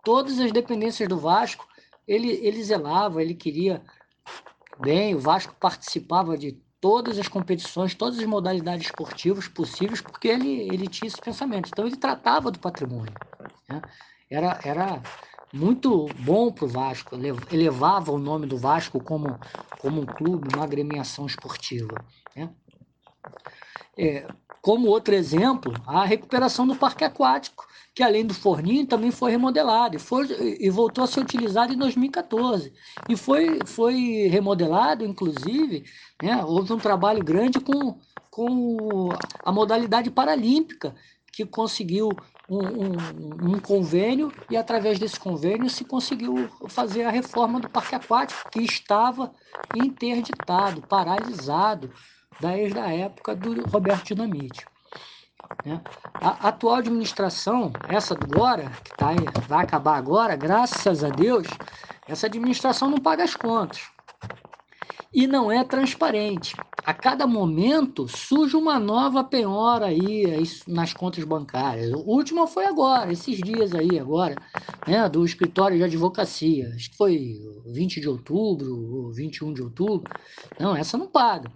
[0.03, 1.67] Todas as dependências do Vasco,
[2.07, 3.81] ele, ele zelava, ele queria
[4.79, 10.61] bem, o Vasco participava de todas as competições, todas as modalidades esportivas possíveis, porque ele,
[10.71, 11.69] ele tinha esse pensamento.
[11.69, 13.13] Então, ele tratava do patrimônio.
[13.67, 13.81] Né?
[14.29, 15.01] Era, era
[15.51, 17.15] muito bom para o Vasco,
[17.51, 19.39] elevava o nome do Vasco como,
[19.79, 21.95] como um clube, uma agremiação esportiva.
[22.35, 22.49] Né?
[23.97, 24.27] É,
[24.65, 29.95] como outro exemplo, a recuperação do parque aquático, que além do forninho também foi remodelado
[29.95, 30.25] e, foi,
[30.59, 32.73] e voltou a ser utilizado em 2014.
[33.07, 35.85] E foi, foi remodelado, inclusive,
[36.19, 37.99] né, houve um trabalho grande com,
[38.31, 39.09] com
[39.43, 40.95] a modalidade paralímpica,
[41.31, 42.09] que conseguiu
[42.49, 47.93] um, um, um, convênio e através desse convênio se conseguiu fazer a reforma do parque
[47.93, 49.31] aquático que estava
[49.75, 51.91] interditado, paralisado
[52.39, 54.65] desde a época do Roberto Dinamite.
[55.65, 55.81] Né?
[56.15, 59.17] A atual administração, essa agora, que tá aí,
[59.47, 61.47] vai acabar agora, graças a Deus,
[62.07, 63.81] essa administração não paga as contas.
[65.13, 66.55] E não é transparente.
[66.85, 70.25] a cada momento surge uma nova penhora aí
[70.67, 71.91] nas contas bancárias.
[71.91, 74.35] O último foi agora, esses dias aí, agora,
[74.85, 76.71] né, do escritório de advocacia.
[76.75, 80.13] Acho que foi 20 de outubro ou 21 de outubro.
[80.59, 81.49] Não, essa não paga.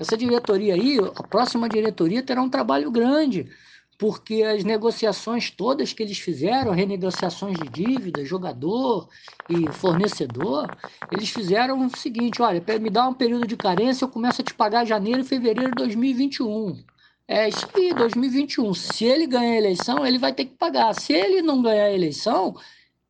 [0.00, 3.50] Essa diretoria aí, a próxima diretoria terá um trabalho grande
[3.98, 9.10] porque as negociações todas que eles fizeram, renegociações de dívida, jogador
[9.46, 10.74] e fornecedor,
[11.10, 14.54] eles fizeram o seguinte: olha, me dar um período de carência, eu começo a te
[14.54, 16.82] pagar janeiro e fevereiro de 2021.
[17.28, 18.72] É isso aí, 2021.
[18.74, 20.94] Se ele ganhar a eleição, ele vai ter que pagar.
[20.94, 22.56] Se ele não ganhar a eleição,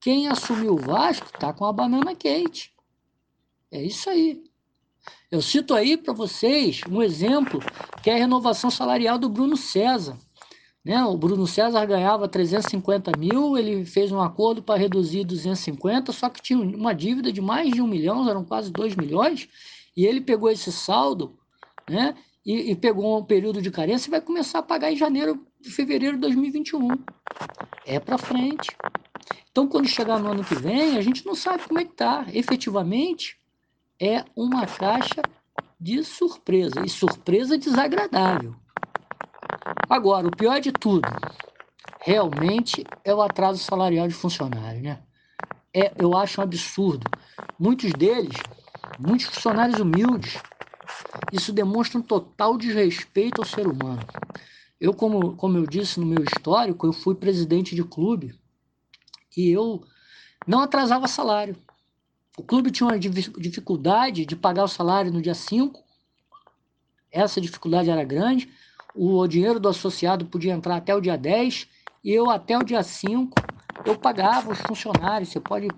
[0.01, 2.75] quem assumiu o Vasco está com a banana quente.
[3.71, 4.50] É isso aí.
[5.31, 7.61] Eu cito aí para vocês um exemplo
[8.03, 10.19] que é a renovação salarial do Bruno César.
[10.85, 11.05] Né?
[11.05, 16.43] O Bruno César ganhava 350 mil, ele fez um acordo para reduzir 250, só que
[16.43, 19.49] tinha uma dívida de mais de um milhão, eram quase 2 milhões,
[19.97, 21.39] e ele pegou esse saldo
[21.89, 22.17] né?
[22.45, 26.17] e, e pegou um período de carência e vai começar a pagar em janeiro, fevereiro
[26.17, 26.89] de 2021.
[27.87, 28.77] É para frente.
[29.53, 32.27] Então, quando chegar no ano que vem, a gente não sabe como é que está.
[32.33, 33.40] Efetivamente,
[34.01, 35.21] é uma caixa
[35.79, 38.55] de surpresa, e surpresa desagradável.
[39.89, 41.07] Agora, o pior de tudo,
[42.01, 45.03] realmente é o atraso salarial de funcionário, né?
[45.75, 47.07] É, eu acho um absurdo.
[47.59, 48.37] Muitos deles,
[48.99, 50.41] muitos funcionários humildes,
[51.33, 54.07] isso demonstra um total desrespeito ao ser humano.
[54.81, 58.35] Eu, como, como eu disse no meu histórico, eu fui presidente de clube
[59.37, 59.85] e eu
[60.47, 61.57] não atrasava salário.
[62.41, 65.79] O clube tinha uma dificuldade de pagar o salário no dia 5,
[67.13, 68.49] essa dificuldade era grande,
[68.95, 71.69] o dinheiro do associado podia entrar até o dia 10
[72.03, 73.35] e eu até o dia 5
[73.85, 75.29] eu pagava os funcionários.
[75.29, 75.69] Você pode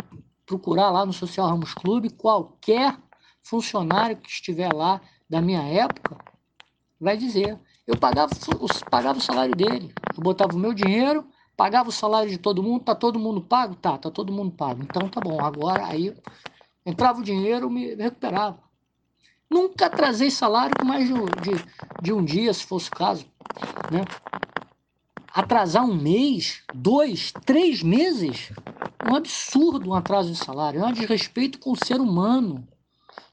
[0.47, 2.97] procurar lá no Social Ramos Clube qualquer
[3.43, 6.17] funcionário que estiver lá da minha época
[7.01, 7.59] vai dizer.
[7.89, 8.31] Eu pagava,
[8.89, 9.93] pagava o salário dele.
[10.17, 12.85] Eu botava o meu dinheiro, pagava o salário de todo mundo.
[12.85, 13.75] Tá todo mundo pago?
[13.75, 14.85] Tá, tá todo mundo pago.
[14.85, 15.41] Então tá bom.
[15.41, 16.15] Agora aí
[16.85, 18.59] entrava o dinheiro, me recuperava.
[19.51, 21.65] Nunca atrasei salário com mais de, de,
[22.03, 23.27] de um dia, se fosse o caso.
[23.91, 24.05] Né?
[25.33, 28.51] Atrasar um mês, dois, três meses,
[28.99, 30.81] é um absurdo um atraso de salário.
[30.81, 32.67] É um desrespeito com o ser humano.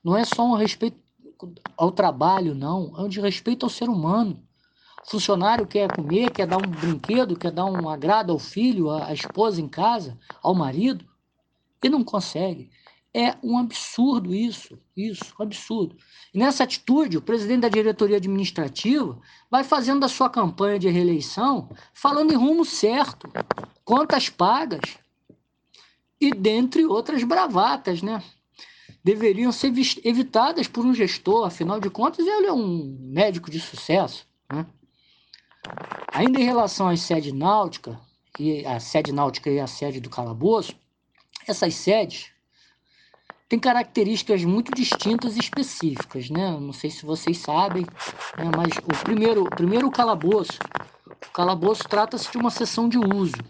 [0.04, 0.98] Não é só um respeito
[1.78, 2.94] ao trabalho, não.
[2.98, 4.44] É um desrespeito ao ser humano.
[5.06, 9.62] Funcionário quer comer, quer dar um brinquedo, quer dar um agrado ao filho, à esposa
[9.62, 11.06] em casa, ao marido,
[11.82, 12.70] e não consegue.
[13.14, 15.98] É um absurdo isso, isso, um absurdo.
[16.32, 19.20] E nessa atitude, o presidente da diretoria administrativa
[19.50, 23.28] vai fazendo a sua campanha de reeleição falando em rumo certo,
[23.84, 25.00] contas pagas
[26.22, 28.22] e dentre outras bravatas, né?
[29.04, 34.28] Deveriam ser evitadas por um gestor, afinal de contas, ele é um médico de sucesso,
[34.52, 34.68] né?
[36.14, 38.00] Ainda em relação à sede náutica,
[38.38, 40.76] e a sede náutica e a sede do calabouço,
[41.48, 42.32] essas sedes
[43.50, 46.52] tem características muito distintas e específicas, né?
[46.52, 47.92] Não sei se vocês sabem,
[48.38, 48.50] né?
[48.52, 50.64] mas o primeiro, o primeiro calabouço,
[51.28, 53.44] o calabouço trata-se de uma sessão de uso.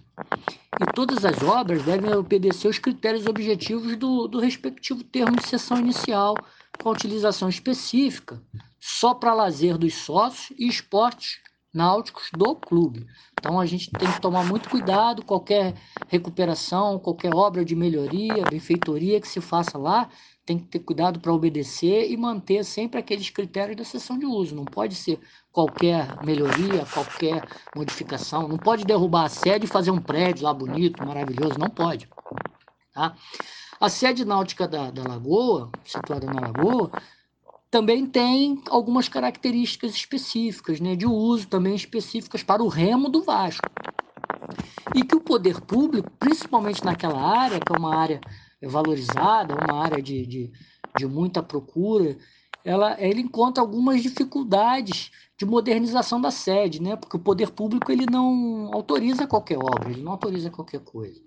[0.79, 5.77] E todas as obras devem obedecer os critérios objetivos do, do respectivo termo de sessão
[5.77, 6.45] inicial,
[6.79, 8.41] com utilização específica
[8.79, 11.41] só para lazer dos sócios e esportes
[11.73, 13.05] náuticos do clube.
[13.39, 15.73] Então a gente tem que tomar muito cuidado, qualquer
[16.09, 20.09] recuperação, qualquer obra de melhoria, benfeitoria que se faça lá,
[20.45, 24.55] tem que ter cuidado para obedecer e manter sempre aqueles critérios da sessão de uso.
[24.55, 25.19] Não pode ser
[25.51, 28.47] qualquer melhoria, qualquer modificação.
[28.47, 31.57] Não pode derrubar a sede e fazer um prédio lá bonito, maravilhoso.
[31.57, 32.09] Não pode.
[32.93, 33.15] Tá?
[33.79, 36.91] A sede náutica da, da Lagoa, situada na Lagoa,
[37.71, 43.69] também tem algumas características específicas, né, de uso também específicas para o remo do Vasco.
[44.95, 48.19] E que o poder público, principalmente naquela área, que é uma área
[48.61, 50.51] valorizada, uma área de, de,
[50.97, 52.17] de muita procura,
[52.65, 56.95] ela, ele encontra algumas dificuldades de modernização da sede, né?
[56.95, 61.21] porque o poder público ele não autoriza qualquer obra, ele não autoriza qualquer coisa.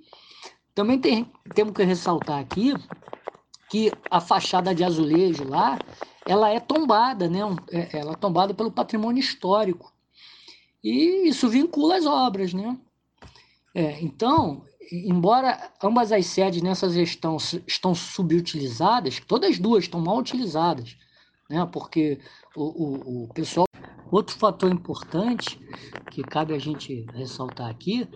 [0.74, 2.74] Também tem, temos que ressaltar aqui
[3.70, 5.78] que a fachada de azulejo lá
[6.26, 7.40] ela é tombada, né?
[7.70, 9.92] É, ela é tombada pelo patrimônio histórico.
[10.82, 12.78] E isso vincula as obras, né?
[13.74, 17.36] É, então, embora ambas as sedes nessa gestão
[17.66, 20.96] estão subutilizadas, todas as duas estão mal utilizadas,
[21.48, 21.66] né?
[21.72, 22.20] Porque
[22.56, 23.66] o, o, o pessoal...
[24.10, 25.58] Outro fator importante
[26.10, 28.06] que cabe a gente ressaltar aqui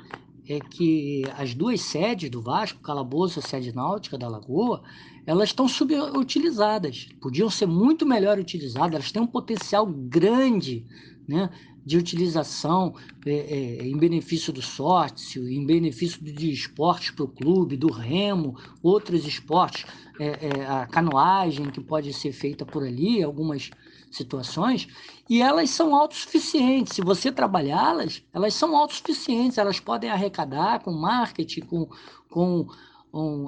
[0.47, 4.83] é que as duas sedes do Vasco, Calabouço e a sede náutica da Lagoa,
[5.27, 7.09] elas estão subutilizadas.
[7.21, 10.87] Podiam ser muito melhor utilizadas, elas têm um potencial grande
[11.27, 11.51] né,
[11.85, 17.77] de utilização é, é, em benefício do sócio, em benefício de esportes para o clube,
[17.77, 19.87] do remo, outros esportes,
[20.19, 23.71] é, é, a canoagem que pode ser feita por ali, algumas
[24.11, 24.89] situações,
[25.29, 26.95] e elas são autossuficientes.
[26.95, 31.89] Se você trabalhá-las, elas são autossuficientes, elas podem arrecadar com marketing, com,
[32.31, 32.67] com,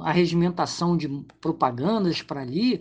[0.03, 1.09] a regimentação de
[1.41, 2.81] propagandas para ali,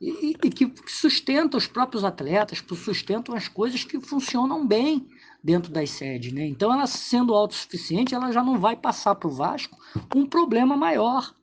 [0.00, 5.08] e, e, que sustentam os próprios atletas, sustentam as coisas que funcionam bem
[5.42, 6.32] dentro das sedes.
[6.32, 6.46] Né?
[6.46, 9.76] Então, ela sendo autossuficiente, ela já não vai passar para o Vasco
[10.14, 11.34] um problema maior,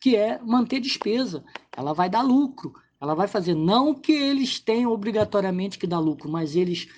[0.00, 1.44] que é manter despesa.
[1.76, 2.72] Ela vai dar lucro.
[3.00, 6.88] Ela vai fazer, não que eles tenham obrigatoriamente que dar lucro, mas eles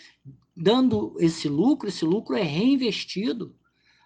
[0.56, 3.54] dando esse lucro, esse lucro é reinvestido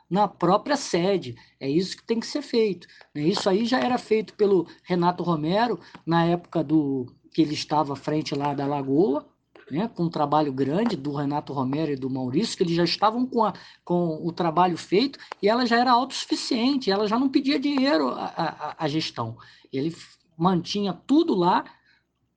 [0.09, 1.35] na própria sede.
[1.59, 2.87] É isso que tem que ser feito.
[3.15, 3.23] Né?
[3.23, 7.97] Isso aí já era feito pelo Renato Romero na época do que ele estava à
[7.97, 9.27] frente lá da Lagoa,
[9.71, 13.27] né, com um trabalho grande do Renato Romero e do Maurício, que eles já estavam
[13.27, 13.53] com, a,
[13.85, 18.87] com o trabalho feito e ela já era autossuficiente, ela já não pedia dinheiro à
[18.87, 19.37] gestão.
[19.73, 19.97] Ele
[20.37, 21.65] mantinha tudo lá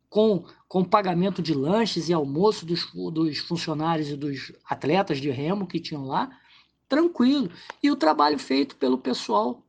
[0.10, 5.68] com, com pagamento de lanches e almoço dos, dos funcionários e dos atletas de remo
[5.68, 6.30] que tinham lá,
[6.88, 7.50] tranquilo.
[7.82, 9.62] E o trabalho feito pelo pessoal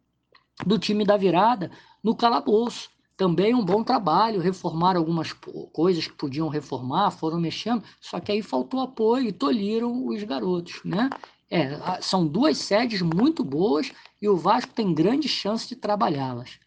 [0.66, 1.70] do time da virada
[2.02, 2.90] no calabouço.
[3.16, 5.32] Também um bom trabalho, reformaram algumas
[5.72, 10.80] coisas que podiam reformar, foram mexendo, só que aí faltou apoio e tolhiram os garotos,
[10.84, 11.10] né?
[11.50, 13.90] É, são duas sedes muito boas
[14.22, 16.60] e o Vasco tem grande chance de trabalhá-las.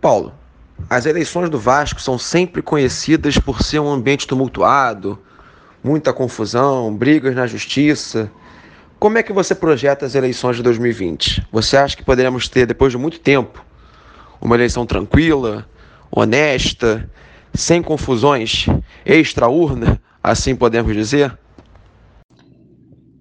[0.00, 0.32] Paulo,
[0.88, 5.18] as eleições do Vasco são sempre conhecidas por ser um ambiente tumultuado,
[5.82, 8.30] muita confusão, brigas na justiça.
[8.98, 11.46] Como é que você projeta as eleições de 2020?
[11.50, 13.64] Você acha que poderemos ter, depois de muito tempo,
[14.40, 15.66] uma eleição tranquila,
[16.10, 17.10] honesta,
[17.54, 18.66] sem confusões,
[19.04, 21.38] extra-urna, assim podemos dizer?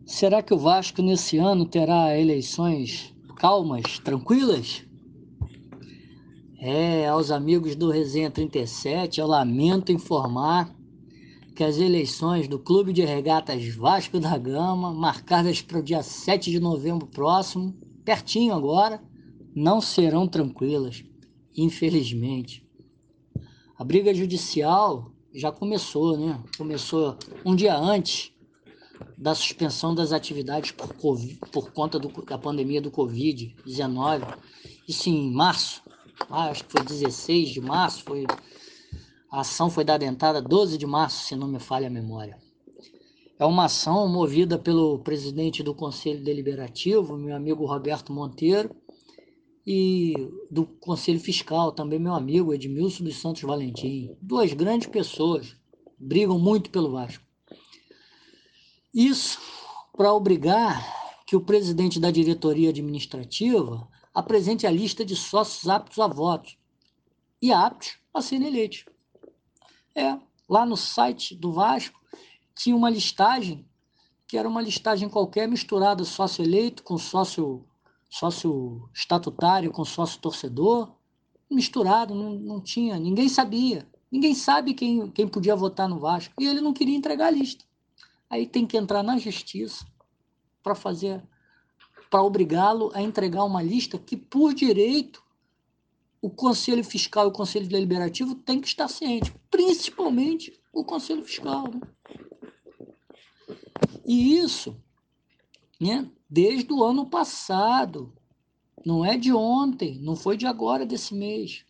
[0.06, 4.84] Será que o Vasco nesse ano terá eleições calmas, tranquilas?
[6.62, 10.70] É, aos amigos do Resenha 37, eu lamento informar
[11.60, 16.50] que as eleições do Clube de Regatas Vasco da Gama, marcadas para o dia 7
[16.50, 19.04] de novembro próximo, pertinho agora,
[19.54, 21.04] não serão tranquilas,
[21.58, 22.66] infelizmente.
[23.78, 26.42] A briga judicial já começou, né?
[26.58, 28.32] Começou um dia antes
[29.18, 34.34] da suspensão das atividades por, COVID, por conta do, da pandemia do Covid-19.
[34.88, 35.82] Isso em março,
[36.30, 38.26] ah, acho que foi 16 de março, foi
[39.32, 42.38] a ação foi entrada 12 de março, se não me falha a memória.
[43.38, 48.76] É uma ação movida pelo presidente do Conselho Deliberativo, meu amigo Roberto Monteiro,
[49.66, 50.14] e
[50.50, 54.18] do Conselho Fiscal, também meu amigo Edmilson dos Santos Valentim.
[54.22, 55.56] Duas grandes pessoas,
[55.98, 57.24] brigam muito pelo Vasco.
[58.94, 59.40] Isso
[59.96, 60.84] para obrigar
[61.28, 66.58] que o presidente da diretoria administrativa apresente a lista de sócios aptos a votos
[67.42, 68.86] e aptos a serem eleitos.
[70.00, 72.00] É, lá no site do Vasco
[72.56, 73.68] tinha uma listagem,
[74.26, 77.66] que era uma listagem qualquer misturada sócio eleito com sócio,
[78.10, 80.90] sócio estatutário com sócio torcedor,
[81.52, 83.86] misturado, não, não tinha, ninguém sabia.
[84.10, 86.34] Ninguém sabe quem, quem podia votar no Vasco.
[86.40, 87.66] E ele não queria entregar a lista.
[88.30, 89.86] Aí tem que entrar na justiça
[90.64, 91.22] para fazer,
[92.10, 95.22] para obrigá-lo a entregar uma lista que, por direito,
[96.22, 101.66] o Conselho Fiscal e o Conselho Deliberativo têm que estar cientes, principalmente o Conselho Fiscal.
[101.68, 101.82] Né?
[104.06, 104.76] E isso,
[105.80, 108.14] né, desde o ano passado,
[108.86, 111.66] não é de ontem, não foi de agora desse mês.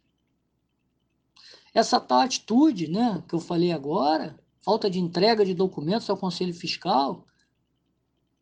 [1.74, 6.54] Essa tal atitude, né, que eu falei agora, falta de entrega de documentos ao Conselho
[6.54, 7.26] Fiscal,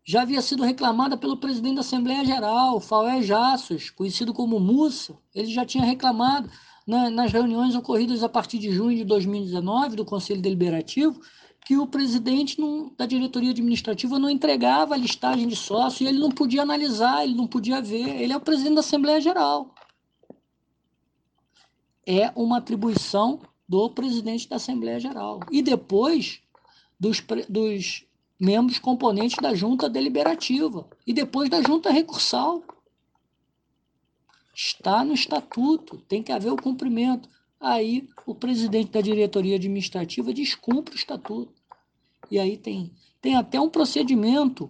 [0.07, 5.17] já havia sido reclamada pelo presidente da Assembleia Geral, Faué Jassos, conhecido como Mussa.
[5.35, 6.49] Ele já tinha reclamado
[6.87, 11.19] na, nas reuniões ocorridas a partir de junho de 2019 do Conselho Deliberativo
[11.65, 16.19] que o presidente não, da diretoria administrativa não entregava a listagem de sócios e ele
[16.19, 18.21] não podia analisar, ele não podia ver.
[18.21, 19.75] Ele é o presidente da Assembleia Geral.
[22.05, 25.41] É uma atribuição do presidente da Assembleia Geral.
[25.51, 26.39] E depois
[26.97, 28.06] dos, dos
[28.39, 32.63] membros componentes da junta deliberativa e depois da junta recursal.
[34.55, 37.29] Está no estatuto, tem que haver o cumprimento.
[37.59, 41.53] Aí o presidente da diretoria administrativa descumpre o estatuto.
[42.29, 44.69] E aí tem, tem até um procedimento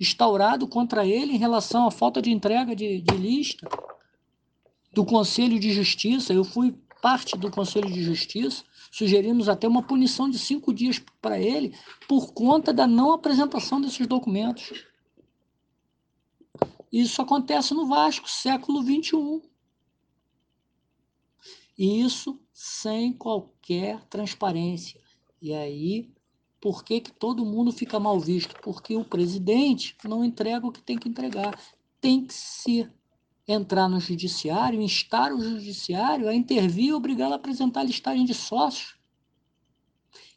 [0.00, 3.68] instaurado contra ele em relação à falta de entrega de, de lista
[4.92, 6.32] do Conselho de Justiça.
[6.32, 11.38] Eu fui parte do Conselho de Justiça, sugerimos até uma punição de cinco dias para
[11.38, 11.76] ele
[12.08, 14.86] por conta da não apresentação desses documentos.
[16.90, 19.42] Isso acontece no Vasco, século XXI.
[21.76, 25.00] E isso sem qualquer transparência.
[25.40, 26.10] E aí,
[26.60, 28.56] por que, que todo mundo fica mal visto?
[28.60, 31.56] Porque o presidente não entrega o que tem que entregar.
[32.00, 32.90] Tem que se
[33.48, 38.34] entrar no judiciário, instar o judiciário a intervir e obrigá-lo a apresentar a listagem de
[38.34, 38.98] sócios.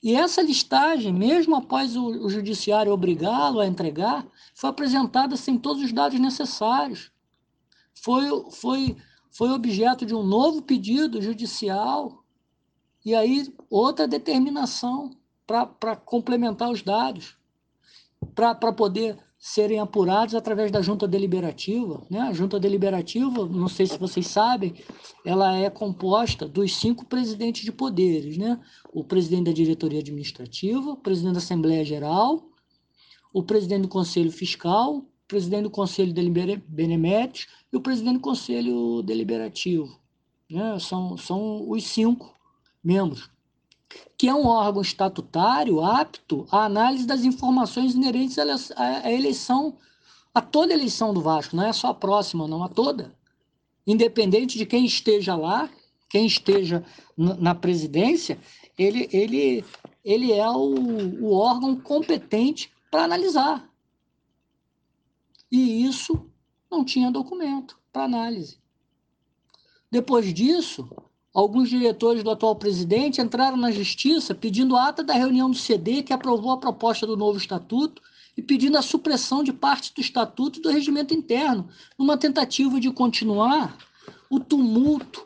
[0.01, 5.83] E essa listagem, mesmo após o, o judiciário obrigá-lo a entregar, foi apresentada sem todos
[5.83, 7.11] os dados necessários.
[7.93, 8.97] Foi, foi,
[9.29, 12.23] foi objeto de um novo pedido judicial
[13.05, 15.11] e aí outra determinação
[15.45, 17.37] para complementar os dados,
[18.33, 22.05] para poder serem apurados através da junta deliberativa.
[22.11, 22.19] Né?
[22.19, 24.75] A junta deliberativa, não sei se vocês sabem,
[25.25, 28.37] ela é composta dos cinco presidentes de poderes.
[28.37, 28.61] Né?
[28.93, 32.51] O presidente da diretoria administrativa, o presidente da Assembleia Geral,
[33.33, 36.13] o presidente do Conselho Fiscal, o presidente do Conselho
[36.67, 39.99] Beneméritos e o presidente do Conselho Deliberativo.
[40.47, 40.77] Né?
[40.77, 42.31] São, são os cinco
[42.83, 43.27] membros
[44.17, 48.37] que é um órgão estatutário apto à análise das informações inerentes
[48.75, 49.77] à eleição,
[50.33, 53.15] a toda eleição do Vasco, não é só a próxima, não, a toda.
[53.85, 55.69] Independente de quem esteja lá,
[56.09, 56.85] quem esteja
[57.17, 58.39] na presidência,
[58.77, 59.65] ele, ele,
[60.03, 60.75] ele é o,
[61.23, 63.69] o órgão competente para analisar.
[65.51, 66.29] E isso
[66.69, 68.59] não tinha documento para análise.
[69.89, 70.89] Depois disso,
[71.33, 76.11] Alguns diretores do atual presidente entraram na justiça pedindo ata da reunião do CD que
[76.11, 78.01] aprovou a proposta do novo estatuto
[78.35, 82.91] e pedindo a supressão de parte do estatuto e do regimento interno, numa tentativa de
[82.91, 83.77] continuar
[84.29, 85.25] o tumulto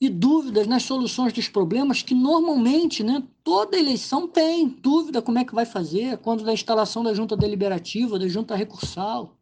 [0.00, 5.44] e dúvidas nas soluções dos problemas que normalmente, né, toda eleição tem dúvida como é
[5.44, 9.36] que vai fazer, quando da instalação da junta deliberativa, da junta recursal,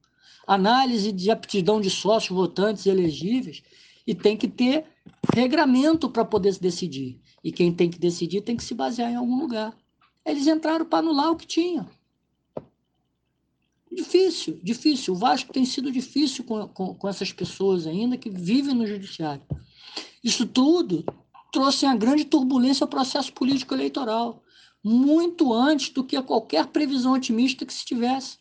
[0.47, 3.62] análise de aptidão de sócios votantes elegíveis,
[4.07, 4.86] e tem que ter
[5.34, 7.20] regramento para poder decidir.
[7.42, 9.76] E quem tem que decidir tem que se basear em algum lugar.
[10.24, 11.88] Eles entraram para anular o que tinha.
[13.90, 15.14] Difícil, difícil.
[15.14, 19.42] O Vasco tem sido difícil com, com, com essas pessoas ainda que vivem no judiciário.
[20.24, 21.04] Isso tudo
[21.52, 24.42] trouxe uma grande turbulência ao processo político eleitoral,
[24.82, 28.38] muito antes do que qualquer previsão otimista que se tivesse.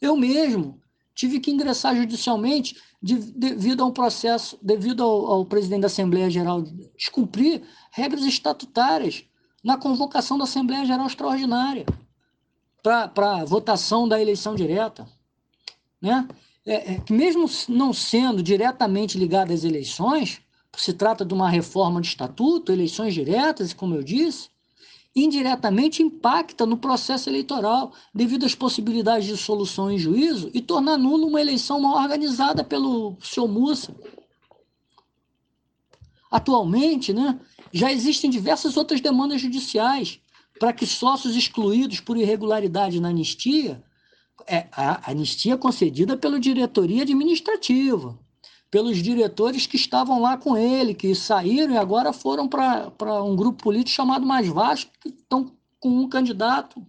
[0.00, 0.80] Eu mesmo
[1.14, 6.30] tive que ingressar judicialmente de, devido a um processo, devido ao, ao presidente da Assembleia
[6.30, 6.62] Geral
[6.96, 9.24] descumprir regras estatutárias
[9.62, 11.86] na convocação da Assembleia Geral Extraordinária
[12.82, 15.06] para votação da eleição direta.
[16.00, 16.26] Né?
[16.64, 20.40] É, é, mesmo não sendo diretamente ligada às eleições,
[20.76, 24.48] se trata de uma reforma de estatuto, eleições diretas, como eu disse,
[25.14, 31.26] indiretamente impacta no processo eleitoral, devido às possibilidades de solução em juízo e tornar nula
[31.26, 33.94] uma eleição mal organizada pelo seu Mussa.
[36.30, 37.40] Atualmente, né,
[37.72, 40.20] já existem diversas outras demandas judiciais
[40.60, 43.82] para que sócios excluídos por irregularidade na anistia,
[44.46, 48.18] é, a anistia concedida pela diretoria administrativa,
[48.70, 53.64] pelos diretores que estavam lá com ele, que saíram e agora foram para um grupo
[53.64, 56.86] político chamado Mais Vasco, que estão com um candidato.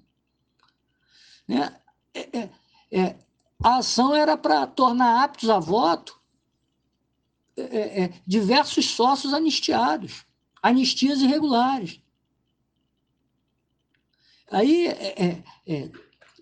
[1.47, 1.75] Né?
[2.13, 2.49] É, é,
[2.91, 3.15] é,
[3.63, 6.19] a ação era para tornar aptos a voto
[7.57, 10.23] é, é, é, diversos sócios anistiados,
[10.61, 11.99] anistias irregulares.
[14.51, 14.89] Aí,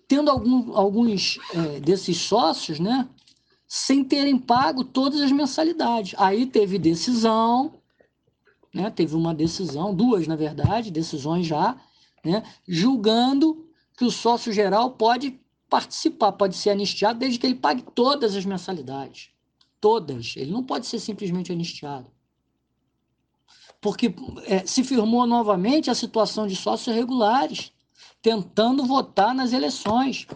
[0.08, 1.38] tendo algum, alguns
[1.80, 3.08] desses sócios, né,
[3.72, 6.12] sem terem pago todas as mensalidades.
[6.18, 7.72] Aí teve decisão,
[8.74, 8.90] né?
[8.90, 11.80] teve uma decisão, duas, na verdade, decisões já,
[12.24, 12.42] né?
[12.66, 13.64] julgando
[13.96, 18.44] que o sócio geral pode participar, pode ser anistiado desde que ele pague todas as
[18.44, 19.30] mensalidades.
[19.80, 20.34] Todas.
[20.36, 22.10] Ele não pode ser simplesmente anistiado.
[23.80, 24.12] Porque
[24.46, 27.72] é, se firmou novamente a situação de sócios regulares,
[28.20, 30.26] tentando votar nas eleições,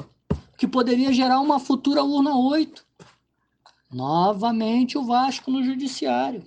[0.56, 2.83] que poderia gerar uma futura urna 8
[3.94, 6.44] Novamente o Vasco no judiciário.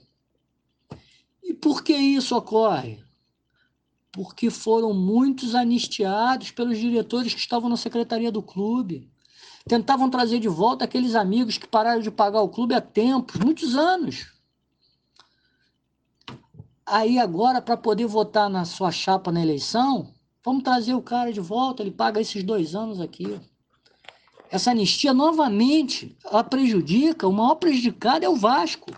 [1.42, 3.02] E por que isso ocorre?
[4.12, 9.10] Porque foram muitos anistiados pelos diretores que estavam na secretaria do clube.
[9.66, 13.78] Tentavam trazer de volta aqueles amigos que pararam de pagar o clube há tempos, muitos
[13.78, 14.30] anos.
[16.86, 21.40] Aí agora, para poder votar na sua chapa na eleição, vamos trazer o cara de
[21.40, 23.40] volta, ele paga esses dois anos aqui.
[24.50, 28.92] Essa anistia novamente ela prejudica, o maior prejudicado é o Vasco.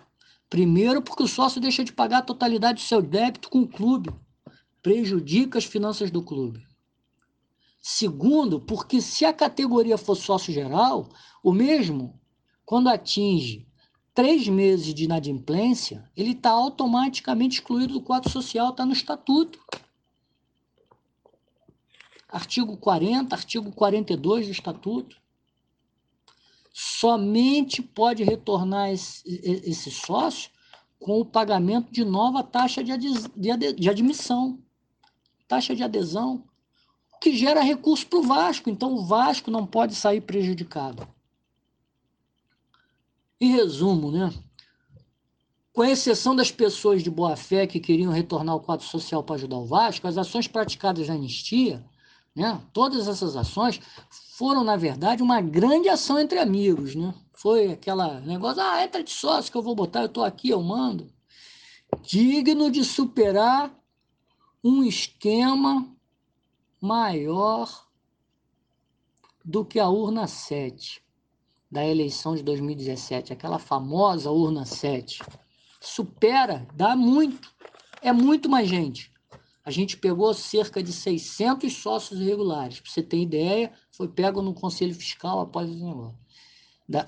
[0.50, 4.10] Primeiro, porque o sócio deixa de pagar a totalidade do seu débito com o clube,
[4.82, 6.68] prejudica as finanças do clube.
[7.82, 11.10] Segundo, porque se a categoria for sócio geral,
[11.44, 12.20] o mesmo,
[12.66, 13.68] quando atinge
[14.14, 19.60] três meses de inadimplência, ele está automaticamente excluído do quadro social, está no estatuto.
[22.28, 25.16] Artigo 40, artigo 42 do estatuto.
[26.72, 29.24] Somente pode retornar esse,
[29.66, 30.52] esse sócio
[31.00, 34.60] com o pagamento de nova taxa de, de, de admissão,
[35.48, 36.44] taxa de adesão
[37.22, 38.70] que gera recurso para o Vasco.
[38.70, 41.08] Então o Vasco não pode sair prejudicado.
[43.40, 44.34] Em resumo, né?
[45.74, 49.58] Com exceção das pessoas de boa fé que queriam retornar ao quadro social para ajudar
[49.58, 51.86] o Vasco, as ações praticadas na anistia,
[52.36, 52.62] né?
[52.74, 53.80] Todas essas ações
[54.40, 57.14] foram, na verdade, uma grande ação entre amigos, né?
[57.34, 60.64] Foi aquela negócio, ah, entra de sócio que eu vou botar, eu estou aqui, eu
[60.64, 61.12] mando.
[62.02, 63.70] Digno de superar
[64.64, 65.86] um esquema
[66.80, 67.86] maior
[69.44, 71.04] do que a urna 7
[71.70, 75.22] da eleição de 2017, aquela famosa urna 7.
[75.82, 77.54] Supera, dá muito,
[78.02, 79.12] é muito mais gente.
[79.66, 82.80] A gente pegou cerca de 600 sócios irregulares.
[82.80, 85.70] Para você ter ideia, foi pego no Conselho Fiscal após,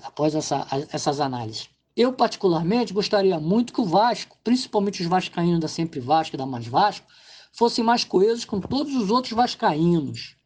[0.04, 1.68] após essa, essas análises.
[1.96, 6.46] Eu, particularmente, gostaria muito que o Vasco, principalmente os vascaínos da Sempre Vasco e da
[6.46, 7.06] Mais Vasco,
[7.52, 10.36] fossem mais coesos com todos os outros vascaínos.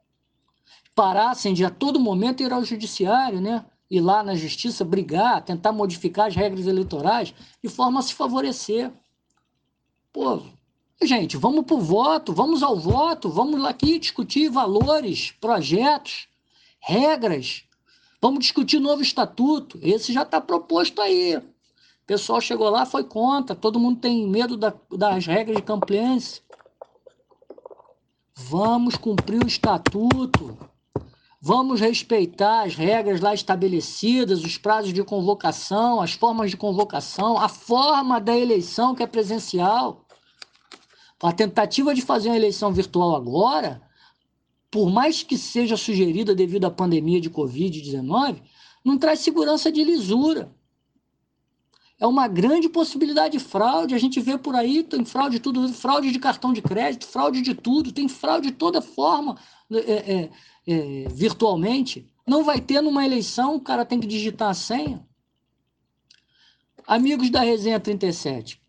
[0.95, 3.65] Parassem de a todo momento ir ao judiciário, né?
[3.91, 8.93] ir lá na justiça brigar, tentar modificar as regras eleitorais de forma a se favorecer.
[10.13, 10.43] Pô,
[11.05, 16.29] gente, vamos para o voto, vamos ao voto, vamos aqui discutir valores, projetos,
[16.81, 17.65] regras.
[18.21, 19.79] Vamos discutir novo estatuto.
[19.83, 21.37] Esse já está proposto aí.
[21.37, 21.43] O
[22.07, 23.55] pessoal chegou lá, foi contra.
[23.55, 26.41] Todo mundo tem medo da, das regras de compliance.
[28.35, 30.57] Vamos cumprir o estatuto.
[31.41, 37.49] Vamos respeitar as regras lá estabelecidas, os prazos de convocação, as formas de convocação, a
[37.49, 40.06] forma da eleição que é presencial.
[41.23, 43.83] A tentativa de fazer uma eleição virtual agora,
[44.71, 48.43] por mais que seja sugerida devido à pandemia de Covid-19,
[48.85, 50.55] não traz segurança de lisura
[51.99, 53.95] é uma grande possibilidade de fraude.
[53.95, 57.41] A gente vê por aí, tem fraude de tudo, fraude de cartão de crédito, fraude
[57.41, 59.39] de tudo, tem fraude de toda forma
[59.71, 60.31] é, é,
[60.67, 62.07] é, virtualmente.
[62.27, 65.07] Não vai ter numa eleição, o cara tem que digitar a senha.
[66.87, 68.61] Amigos da Resenha 37,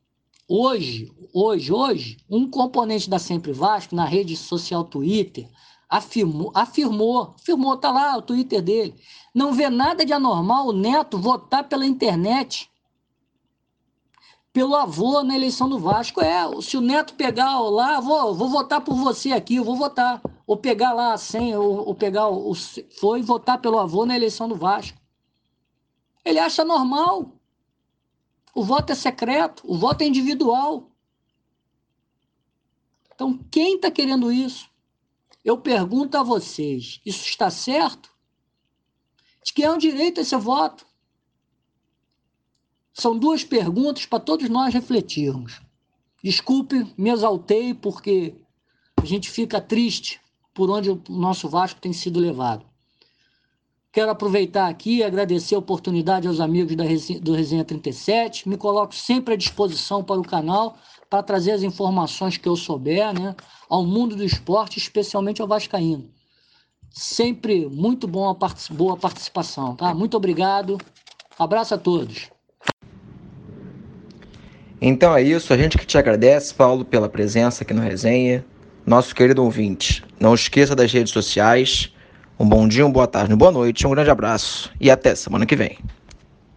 [0.47, 5.49] hoje, hoje, hoje, um componente da Sempre Vasco, na rede social Twitter,
[5.89, 8.95] afirmou, afirmou, afirmou, tá lá o Twitter dele,
[9.33, 12.69] não vê nada de anormal o Neto votar pela internet
[14.57, 16.19] pelo avô na eleição do Vasco.
[16.19, 20.19] É, se o Neto pegar lá, vou, vou votar por você aqui, eu vou votar.
[20.47, 22.55] Ou pegar lá a senha, ou, ou pegar o.
[22.99, 24.97] Foi votar pelo avô na eleição do Vasco.
[26.25, 27.36] Ele acha normal.
[28.57, 30.89] O voto é secreto, o voto é individual.
[33.13, 34.67] Então, quem está querendo isso?
[35.45, 38.09] Eu pergunto a vocês: isso está certo?
[39.43, 40.87] De que é um direito esse voto?
[42.91, 45.61] São duas perguntas para todos nós refletirmos.
[46.23, 48.41] Desculpe, me exaltei porque
[48.99, 50.19] a gente fica triste
[50.51, 52.65] por onde o nosso Vasco tem sido levado.
[53.97, 58.47] Quero aproveitar aqui e agradecer a oportunidade aos amigos da Resenha, do Resenha 37.
[58.47, 60.77] Me coloco sempre à disposição para o canal
[61.09, 63.35] para trazer as informações que eu souber né,
[63.67, 66.11] ao mundo do esporte, especialmente ao Vascaíno.
[66.91, 68.35] Sempre muito bom a
[68.69, 69.75] boa participação.
[69.75, 69.95] Tá?
[69.95, 70.77] Muito obrigado.
[71.39, 72.29] Abraço a todos.
[74.79, 78.45] Então é isso, a gente que te agradece, Paulo, pela presença aqui no Resenha.
[78.85, 81.91] Nosso querido ouvinte, não esqueça das redes sociais.
[82.39, 85.43] Um bom dia, uma boa tarde, uma boa noite, um grande abraço e até semana
[85.43, 85.79] que vem.